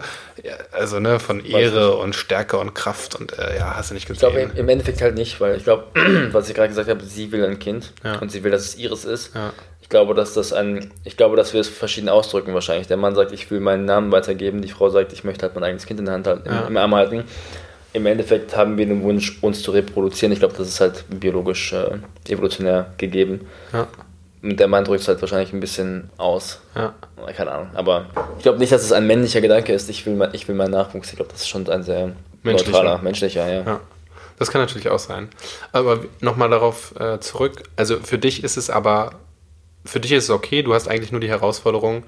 [0.72, 4.30] also ne, von Ehre und Stärke und Kraft und äh, ja, hast du nicht gesehen.
[4.30, 5.86] Ich glaube im Endeffekt halt nicht, weil ich glaube,
[6.32, 8.20] was ich gerade gesagt habe, sie will ein Kind ja.
[8.20, 9.32] und sie will, dass es ihres ist.
[9.82, 12.88] Ich glaube, dass das ein, ich glaube, dass wir es verschieden ausdrücken wahrscheinlich.
[12.88, 15.64] Der Mann sagt, ich will meinen Namen weitergeben, die Frau sagt, ich möchte halt mein
[15.64, 17.24] eigenes Kind in der Hand halten, im, im Arm halten
[17.94, 20.32] im Endeffekt haben wir den Wunsch, uns zu reproduzieren.
[20.32, 21.98] Ich glaube, das ist halt biologisch äh,
[22.30, 23.48] evolutionär gegeben.
[23.74, 23.88] Ja.
[24.42, 26.62] Der Mann drückt es halt wahrscheinlich ein bisschen aus.
[26.76, 26.94] Ja.
[27.36, 27.70] Keine Ahnung.
[27.74, 28.06] Aber
[28.38, 30.72] ich glaube nicht, dass es ein männlicher Gedanke ist, ich will, mein, ich will meinen
[30.72, 31.10] Nachwuchs.
[31.10, 32.12] Ich glaube, das ist schon ein sehr
[32.44, 32.72] menschlicher.
[32.72, 33.64] neutraler, menschlicher, ja.
[33.64, 33.80] ja.
[34.38, 35.30] Das kann natürlich auch sein.
[35.72, 37.64] Aber nochmal darauf äh, zurück.
[37.76, 39.12] Also für dich ist es aber,
[39.84, 42.04] für dich ist es okay, du hast eigentlich nur die Herausforderung,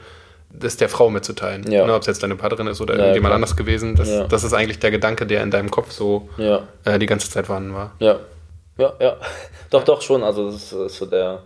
[0.51, 1.69] das der Frau mitzuteilen.
[1.71, 1.85] Ja.
[1.85, 3.35] Ne, Ob es jetzt deine Partnerin ist oder ja, irgendjemand klar.
[3.35, 3.95] anders gewesen.
[3.95, 4.25] Das, ja.
[4.25, 7.73] das ist eigentlich der Gedanke, der in deinem Kopf so äh, die ganze Zeit vorhanden
[7.73, 7.93] war.
[7.99, 8.19] Ja.
[8.77, 9.17] Ja, ja.
[9.69, 10.23] Doch, doch schon.
[10.23, 11.43] Also das ist so der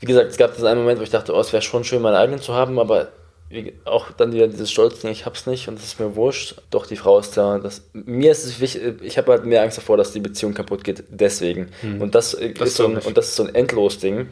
[0.00, 2.02] wie gesagt, es gab diesen einen Moment, wo ich dachte, oh, es wäre schon schön,
[2.02, 3.08] meine eigenen zu haben, aber
[3.50, 6.56] wie, auch dann wieder dieses Stolzding, ich hab's nicht und es ist mir wurscht.
[6.70, 7.58] Doch, die Frau ist da.
[7.58, 10.84] Das, mir ist es wichtig, ich habe halt mehr Angst davor, dass die Beziehung kaputt
[10.84, 11.70] geht, deswegen.
[11.80, 12.02] Hm.
[12.02, 14.28] Und, das, das ist so ein, und das ist so ein Endlos-Ding,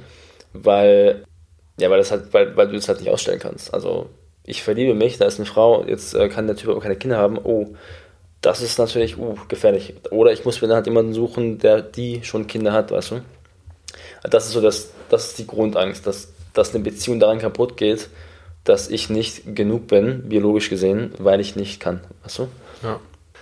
[0.52, 1.24] weil,
[1.80, 3.72] ja, weil, das halt, weil, weil du das halt nicht ausstellen kannst.
[3.72, 4.10] Also,
[4.44, 7.16] ich verliebe mich, da ist eine Frau, jetzt äh, kann der Typ aber keine Kinder
[7.16, 7.74] haben, oh,
[8.42, 9.94] das ist natürlich uh, gefährlich.
[10.10, 13.20] Oder ich muss mir dann halt jemanden suchen, der die schon Kinder hat, weißt du?
[14.22, 18.08] Das ist so das, das ist die Grundangst, dass, dass eine Beziehung daran kaputt geht,
[18.64, 22.00] dass ich nicht genug bin, biologisch gesehen, weil ich nicht kann.
[22.24, 22.48] Weißt du?
[22.82, 23.00] Ja.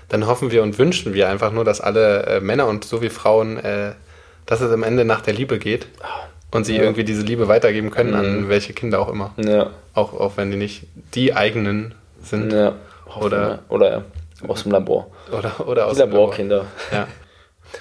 [0.08, 3.08] Dann hoffen wir und wünschen wir einfach nur, dass alle äh, Männer und so wie
[3.08, 3.92] Frauen, äh,
[4.46, 5.86] dass es am Ende nach der Liebe geht
[6.50, 6.82] und sie ja.
[6.82, 8.16] irgendwie diese Liebe weitergeben können mhm.
[8.16, 9.32] an welche Kinder auch immer.
[9.36, 9.70] Ja.
[9.94, 12.52] Auch, auch wenn die nicht die eigenen sind.
[12.52, 12.74] Ja.
[13.20, 14.04] Oder, oder
[14.46, 15.06] aus dem Labor.
[15.30, 16.66] Oder, oder aus die Laborkinder.
[16.92, 17.08] Ja.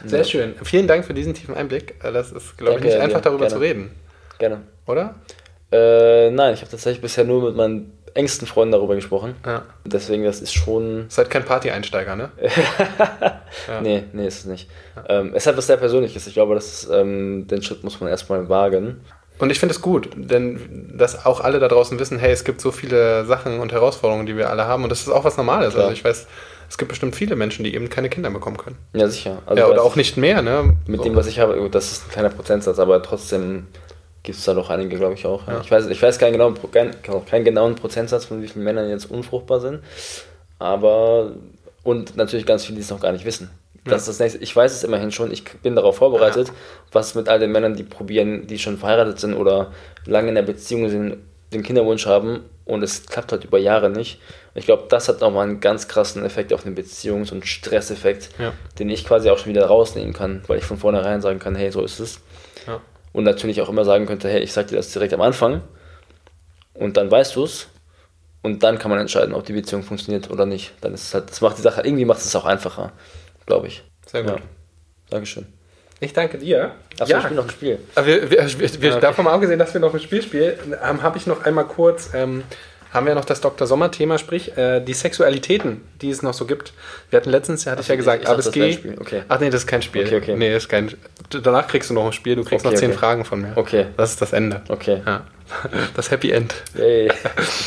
[0.06, 0.26] Sehr ja.
[0.26, 0.56] schön.
[0.64, 1.96] Vielen Dank für diesen tiefen Einblick.
[2.04, 3.54] Äh, das ist, glaube ich, nicht einfach darüber gerne.
[3.54, 3.92] zu reden.
[4.40, 4.62] Gerne.
[4.88, 5.16] Oder?
[5.72, 9.36] Äh, nein, ich habe tatsächlich bisher nur mit meinen engsten Freunden darüber gesprochen.
[9.46, 9.64] Ja.
[9.86, 11.06] Deswegen, das ist schon.
[11.10, 12.32] Seid kein Party-Einsteiger, ne?
[13.68, 13.82] ja.
[13.82, 14.70] Nee, nee, ist es nicht.
[14.96, 15.20] Ja.
[15.20, 16.28] Ähm, es hat was sehr Persönliches.
[16.28, 19.02] Ich glaube, das, ähm, den Schritt muss man erstmal wagen.
[19.40, 22.62] Und ich finde es gut, denn dass auch alle da draußen wissen, hey, es gibt
[22.62, 25.74] so viele Sachen und Herausforderungen, die wir alle haben und das ist auch was Normales.
[25.74, 25.86] Klar.
[25.86, 26.28] Also ich weiß,
[26.74, 28.80] es gibt bestimmt viele Menschen, die eben keine Kinder bekommen können.
[28.94, 29.44] Ja, sicher.
[29.46, 30.76] Also ja, oder auch nicht mehr, ne?
[30.88, 33.68] Mit dem, was ich habe, das ist ein kleiner Prozentsatz, aber trotzdem
[34.24, 35.46] gibt es da doch einige, glaube ich, auch.
[35.48, 35.62] Ja.
[35.62, 36.96] Ich, weiß, ich weiß keinen genauen, keinen,
[37.30, 39.82] keinen genauen Prozentsatz, von wie vielen Männern jetzt unfruchtbar sind.
[40.58, 41.34] Aber,
[41.84, 43.52] und natürlich ganz viele, die es noch gar nicht wissen.
[43.86, 44.40] Das ist das nächste.
[44.40, 46.54] Ich weiß es immerhin schon, ich bin darauf vorbereitet, ja.
[46.92, 49.74] was mit all den Männern, die probieren, die schon verheiratet sind oder
[50.08, 51.18] lange in der Beziehung sind,
[51.54, 54.20] den Kinderwunsch haben und es klappt halt über Jahre nicht.
[54.56, 58.30] Ich glaube, das hat nochmal einen ganz krassen Effekt auf eine Beziehung, so einen Stresseffekt,
[58.40, 58.54] ja.
[58.80, 61.72] den ich quasi auch schon wieder rausnehmen kann, weil ich von vornherein sagen kann, hey,
[61.72, 62.20] so ist es.
[62.68, 62.82] Ja.
[63.12, 65.62] Und natürlich auch immer sagen könnte, hey, ich sag dir das direkt am Anfang
[66.74, 67.68] und dann weißt du es
[68.42, 70.74] und dann kann man entscheiden, ob die Beziehung funktioniert oder nicht.
[70.82, 72.92] Dann ist es halt, das macht die Sache, irgendwie macht es auch einfacher,
[73.46, 73.84] glaube ich.
[74.06, 74.32] Sehr gut.
[74.32, 74.38] Ja.
[75.10, 75.48] Dankeschön.
[76.04, 76.72] Ich danke dir.
[77.00, 77.18] Achso, ja.
[77.18, 77.80] wir spielen noch ein Spiel.
[77.96, 79.00] Wir, wir, wir, wir ah, okay.
[79.02, 82.10] Davon mal abgesehen, dass wir noch ein Spiel spielen, ähm, habe ich noch einmal kurz
[82.14, 82.44] ähm,
[82.94, 83.66] haben wir noch das Dr.
[83.66, 86.74] Sommer-Thema, sprich äh, die Sexualitäten, die es noch so gibt.
[87.10, 88.78] Wir hatten letztens, hatte Ach, ich ja gesagt, ABSG.
[89.00, 89.24] Okay.
[89.28, 90.06] Ach nee, das ist kein Spiel.
[90.06, 90.36] Okay, okay.
[90.38, 90.94] Nee, ist kein.
[91.30, 92.94] Danach kriegst du noch ein Spiel, du kriegst okay, noch zehn.
[92.94, 93.54] Fragen von mir.
[93.56, 93.88] Okay.
[93.98, 94.62] Das ist das Ende.
[94.70, 95.02] Okay.
[95.06, 95.24] Ja.
[95.96, 96.54] Das Happy End.
[96.76, 97.12] Hey.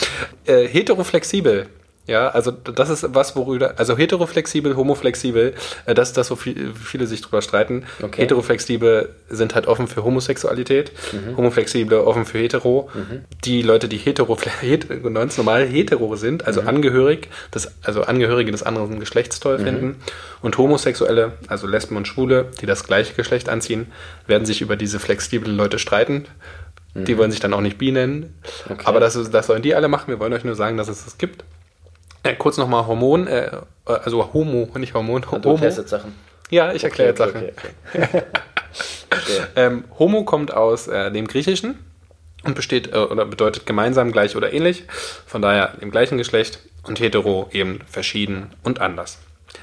[0.47, 1.67] äh, heteroflexibel
[2.07, 5.55] ja, also das ist was, worüber, also heteroflexibel, homoflexibel,
[5.87, 7.85] äh, das ist das, wo viel, viele sich drüber streiten.
[8.01, 8.23] Okay.
[8.23, 11.37] Heteroflexibel sind halt offen für Homosexualität, mhm.
[11.37, 12.89] homoflexible offen für hetero.
[12.95, 13.25] Mhm.
[13.45, 14.39] Die Leute, die hetero,
[15.15, 16.69] ganz normal hetero sind, also mhm.
[16.69, 19.65] angehörig, das, also Angehörige des anderen Geschlechts toll mhm.
[19.65, 19.97] finden.
[20.43, 23.89] Und Homosexuelle, also Lesben und Schwule, die das gleiche Geschlecht anziehen,
[24.29, 26.27] werden sich über diese flexiblen Leute streiten.
[26.95, 27.19] Die mhm.
[27.19, 28.33] wollen sich dann auch nicht bi nennen.
[28.71, 28.83] Okay.
[28.85, 30.09] Aber das, das sollen die alle machen.
[30.09, 31.45] Wir wollen euch nur sagen, dass es das gibt.
[32.27, 33.51] Äh, kurz nochmal Hormon, äh,
[33.85, 35.31] also Homo, nicht Hormon.
[35.31, 35.41] Homo.
[35.41, 36.15] Du erklärst jetzt Sachen.
[36.51, 38.23] Ja, ich erkläre okay, jetzt okay, Sachen.
[39.11, 41.79] Okay, ähm, Homo kommt aus äh, dem Griechischen
[42.45, 44.85] und besteht äh, oder bedeutet gemeinsam, gleich oder ähnlich.
[45.27, 49.19] Von daher im gleichen Geschlecht und hetero eben verschieden und anders.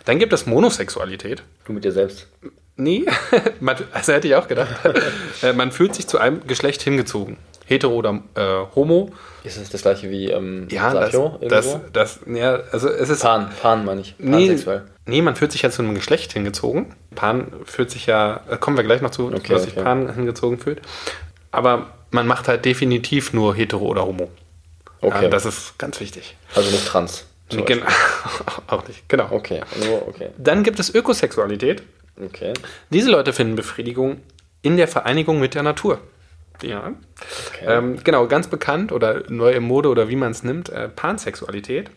[0.06, 1.44] Dann gibt es Monosexualität.
[1.66, 2.28] Du mit dir selbst.
[2.76, 3.06] Nee,
[3.94, 4.76] also hätte ich auch gedacht.
[5.42, 7.36] Äh, man fühlt sich zu einem Geschlecht hingezogen.
[7.66, 9.12] Hetero oder äh, Homo
[9.44, 13.22] ist das das gleiche wie ähm, ja, Sapio das, das, das, ja, also es ist...
[13.22, 14.16] Pan, Pan meine ich.
[14.18, 14.58] Nee,
[15.06, 16.96] nee, man fühlt sich ja zu einem Geschlecht hingezogen.
[17.16, 20.60] Pan fühlt sich ja, äh, kommen wir gleich noch zu, okay, dass sich Pan hingezogen
[20.60, 20.82] fühlt.
[21.52, 24.30] Aber man macht halt definitiv nur Hetero oder Homo.
[25.02, 25.24] Okay.
[25.24, 26.38] Ja, das ist ganz wichtig.
[26.56, 27.26] Also nicht trans.
[27.50, 27.86] Genau,
[28.68, 29.28] auch nicht, genau.
[29.30, 30.30] Okay, nur, okay.
[30.38, 31.84] Dann gibt es Ökosexualität.
[32.24, 32.54] Okay.
[32.90, 34.22] Diese Leute finden Befriedigung
[34.62, 36.00] in der Vereinigung mit der Natur.
[36.64, 36.94] Ja.
[37.50, 37.66] Okay.
[37.68, 41.92] Ähm, genau, ganz bekannt oder neu im Mode oder wie man es nimmt, äh, Pansexualität.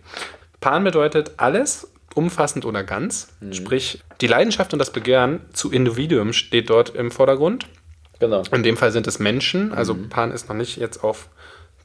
[0.60, 3.28] Pan bedeutet alles, umfassend oder ganz.
[3.40, 3.52] Mhm.
[3.52, 7.66] Sprich, die Leidenschaft und das Begehren zu Individuum steht dort im Vordergrund.
[8.18, 8.42] Genau.
[8.50, 10.08] In dem Fall sind es Menschen, also mhm.
[10.08, 11.28] Pan ist noch nicht jetzt auf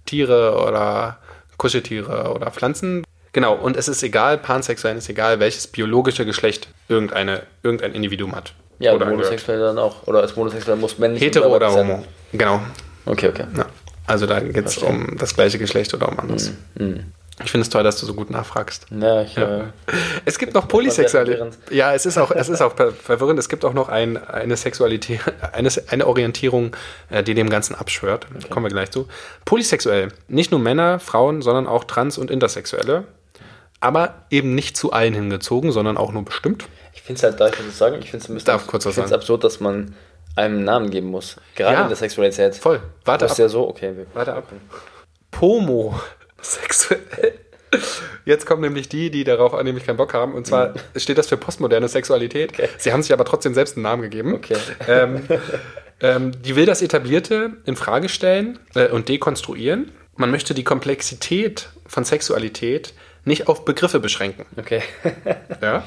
[0.05, 1.19] Tiere oder
[1.57, 3.03] Kuscheltiere oder Pflanzen.
[3.33, 8.53] Genau, und es ist egal, pansexuell ist egal, welches biologische Geschlecht irgendeine, irgendein Individuum hat.
[8.81, 10.07] Ja, oder homosexuell dann auch.
[10.07, 12.03] Oder als homosexuell muss männlich Hetero oder homo.
[12.33, 12.61] Genau.
[13.05, 13.45] Okay, okay.
[13.55, 13.65] Ja.
[14.07, 16.51] Also da geht es um das gleiche Geschlecht oder um anderes.
[16.75, 17.05] Mhm.
[17.43, 18.87] Ich finde es toll, dass du so gut nachfragst.
[18.91, 19.61] Ja, ich, ja.
[19.61, 19.63] Äh,
[20.25, 21.57] es gibt noch Polysexualität.
[21.71, 23.39] Ja, es ist auch, es ist auch verwirrend.
[23.39, 25.21] Es gibt auch noch ein, eine Sexualität,
[25.53, 26.75] eine, eine Orientierung,
[27.09, 28.27] äh, die dem Ganzen abschwört.
[28.35, 28.47] Okay.
[28.49, 29.07] Kommen wir gleich zu.
[29.45, 30.09] Polysexuell.
[30.27, 33.05] Nicht nur Männer, Frauen, sondern auch Trans- und Intersexuelle.
[33.79, 36.65] Aber eben nicht zu allen hingezogen, sondern auch nur bestimmt.
[36.93, 37.97] Ich finde es halt, darf ich was sagen?
[38.01, 39.13] Ich finde es Darf kurz was sagen.
[39.13, 39.95] absurd, dass man
[40.35, 41.37] einem einen Namen geben muss.
[41.55, 42.55] Gerade ja, in der Sexualität.
[42.55, 42.81] Voll.
[43.05, 43.37] Warte ab.
[43.37, 43.93] ja so, okay.
[44.13, 44.47] Warte ab.
[45.31, 45.99] Pomo.
[46.41, 47.01] Sexuell.
[48.25, 50.33] Jetzt kommen nämlich die, die darauf nämlich keinen Bock haben.
[50.33, 50.99] Und zwar mhm.
[50.99, 52.53] steht das für postmoderne Sexualität.
[52.53, 52.69] Okay.
[52.77, 54.35] Sie haben sich aber trotzdem selbst einen Namen gegeben.
[54.35, 54.57] Okay.
[54.87, 55.21] Ähm,
[56.01, 59.91] ähm, die will das Etablierte in Frage stellen äh, und dekonstruieren.
[60.15, 62.93] Man möchte die Komplexität von Sexualität
[63.25, 64.45] nicht auf Begriffe beschränken.
[64.57, 64.81] Okay.
[65.61, 65.83] ja.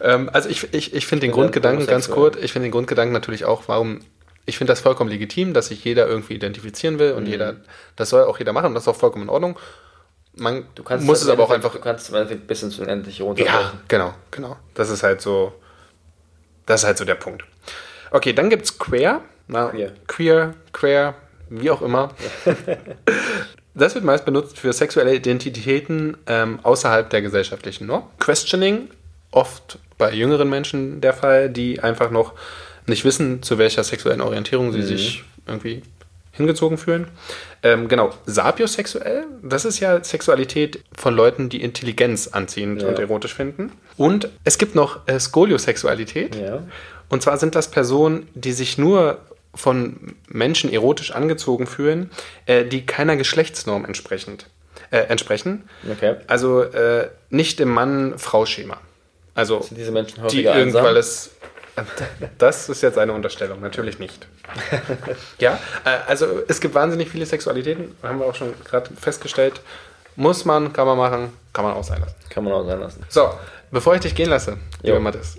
[0.00, 3.44] Ähm, also ich, ich, ich finde den Grundgedanken ganz kurz, ich finde den Grundgedanken natürlich
[3.44, 4.00] auch, warum,
[4.46, 7.30] ich finde das vollkommen legitim, dass sich jeder irgendwie identifizieren will und mhm.
[7.30, 7.56] jeder,
[7.96, 9.58] das soll auch jeder machen und das ist auch vollkommen in Ordnung.
[10.36, 10.66] Man
[11.00, 11.72] muss es aber auch einfach.
[11.72, 13.60] Du kannst es ein bisschen zu endlich runterbrechen.
[13.60, 14.56] Ja, genau, genau.
[14.74, 15.52] Das ist halt so,
[16.66, 17.44] das ist halt so der Punkt.
[18.10, 19.20] Okay, dann gibt es Queer.
[19.46, 19.92] Na, queer.
[20.08, 21.14] Queer, Queer,
[21.50, 22.10] wie auch immer.
[23.74, 28.04] Das wird meist benutzt für sexuelle Identitäten ähm, außerhalb der gesellschaftlichen Norm.
[28.20, 28.88] Questioning,
[29.32, 32.34] oft bei jüngeren Menschen der Fall, die einfach noch
[32.86, 34.86] nicht wissen, zu welcher sexuellen Orientierung sie mhm.
[34.86, 35.82] sich irgendwie
[36.32, 37.06] hingezogen fühlen.
[37.62, 42.88] Ähm, genau, sapiosexuell, das ist ja Sexualität von Leuten, die Intelligenz anziehend ja.
[42.88, 43.72] und erotisch finden.
[43.96, 46.36] Und es gibt noch äh, Skoliosexualität.
[46.36, 46.62] Ja.
[47.08, 49.18] Und zwar sind das Personen, die sich nur
[49.54, 52.10] von Menschen erotisch angezogen fühlen,
[52.46, 54.46] äh, die keiner Geschlechtsnorm entsprechend,
[54.90, 55.68] äh, entsprechen.
[55.90, 56.16] Okay.
[56.26, 58.80] Also äh, nicht im Mann-Frau-Schema.
[59.34, 61.30] Also sind diese Menschen die irgendwann ist.
[62.38, 64.28] Das ist jetzt eine Unterstellung, natürlich nicht.
[65.40, 69.60] ja, äh, also es gibt wahnsinnig viele Sexualitäten, haben wir auch schon gerade festgestellt.
[70.14, 72.14] Muss man, kann man machen, kann man auch sein lassen.
[72.30, 73.04] Kann man auch sein lassen.
[73.08, 73.28] So,
[73.72, 75.38] bevor ich dich gehen lasse, lieber Mathis,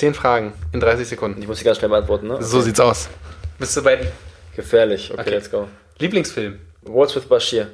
[0.00, 1.42] Zehn Fragen in 30 Sekunden.
[1.42, 2.36] Ich muss die ganz schnell beantworten, ne?
[2.36, 2.44] Okay.
[2.44, 3.10] So sieht's aus.
[3.58, 4.00] Bist du bei
[4.56, 5.10] Gefährlich.
[5.12, 5.68] Okay, okay, let's go.
[5.98, 6.58] Lieblingsfilm?
[6.80, 7.66] What's with Bashir.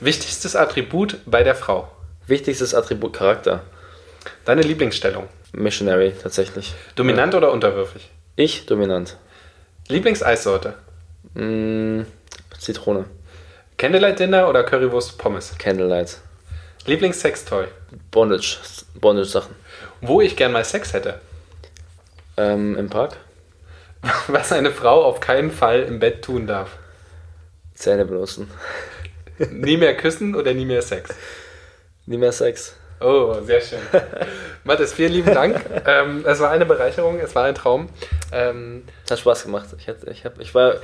[0.00, 1.88] Wichtigstes Attribut bei der Frau?
[2.26, 3.62] Wichtigstes Attribut Charakter.
[4.44, 5.28] Deine Lieblingsstellung?
[5.52, 6.74] Missionary, tatsächlich.
[6.96, 7.38] Dominant ja.
[7.38, 8.10] oder unterwürfig?
[8.34, 9.16] Ich, dominant.
[9.86, 10.74] Lieblingseissorte?
[11.34, 12.00] Mm,
[12.58, 13.04] Zitrone.
[13.78, 15.54] Candlelight Dinner oder Currywurst Pommes?
[15.58, 16.18] Candlelight.
[16.86, 17.66] Lieblingssextoy?
[18.10, 18.58] Bondage.
[19.00, 19.54] Bondage-Sachen.
[20.00, 21.20] Wo ich gern mal Sex hätte?
[22.36, 23.16] Ähm, Im Park.
[24.28, 26.78] Was eine Frau auf keinen Fall im Bett tun darf.
[27.74, 28.50] Zähne bloßen.
[29.50, 31.10] nie mehr küssen oder nie mehr Sex?
[32.06, 32.76] Nie mehr Sex.
[33.00, 33.80] Oh, sehr schön.
[34.64, 35.60] Mathis, vielen lieben Dank.
[35.86, 37.88] ähm, es war eine Bereicherung, es war ein Traum.
[38.32, 39.68] Ähm, es hat Spaß gemacht.
[39.78, 40.74] Ich, hatte, ich, hab, ich war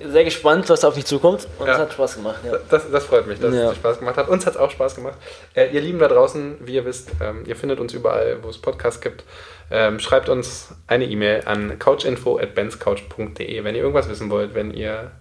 [0.00, 1.74] sehr gespannt, was auf mich zukommt und ja.
[1.74, 2.40] es hat Spaß gemacht.
[2.44, 2.58] Ja.
[2.68, 3.70] Das, das, freut mich, dass ja.
[3.70, 4.28] es Spaß gemacht hat.
[4.28, 5.18] Uns hat es auch Spaß gemacht.
[5.54, 8.58] Äh, ihr Lieben da draußen, wie ihr wisst, ähm, ihr findet uns überall, wo es
[8.58, 9.24] Podcasts gibt.
[9.70, 15.12] Ähm, schreibt uns eine E-Mail an couchinfo.benscouch.de, wenn ihr irgendwas wissen wollt, wenn ihr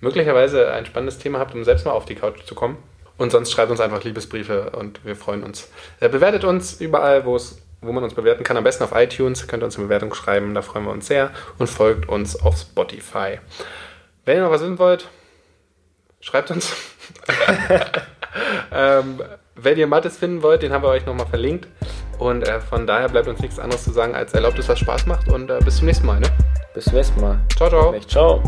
[0.00, 2.78] möglicherweise ein spannendes Thema habt, um selbst mal auf die Couch zu kommen.
[3.18, 5.70] Und sonst schreibt uns einfach Liebesbriefe und wir freuen uns.
[6.00, 9.48] Äh, bewertet uns überall, wo es wo man uns bewerten kann, am besten auf iTunes,
[9.48, 12.56] könnt ihr uns eine Bewertung schreiben, da freuen wir uns sehr und folgt uns auf
[12.56, 13.40] Spotify.
[14.24, 15.08] Wenn ihr noch was wissen wollt,
[16.20, 16.72] schreibt uns.
[18.72, 19.20] ähm,
[19.56, 21.68] wenn ihr Mattes finden wollt, den haben wir euch nochmal verlinkt.
[22.18, 25.06] Und äh, von daher bleibt uns nichts anderes zu sagen, als erlaubt es, was Spaß
[25.06, 25.28] macht.
[25.28, 26.20] Und äh, bis zum nächsten Mal.
[26.20, 26.28] Ne?
[26.74, 27.38] Bis zum nächsten Mal.
[27.56, 27.98] Ciao, ciao.
[28.00, 28.42] Ciao.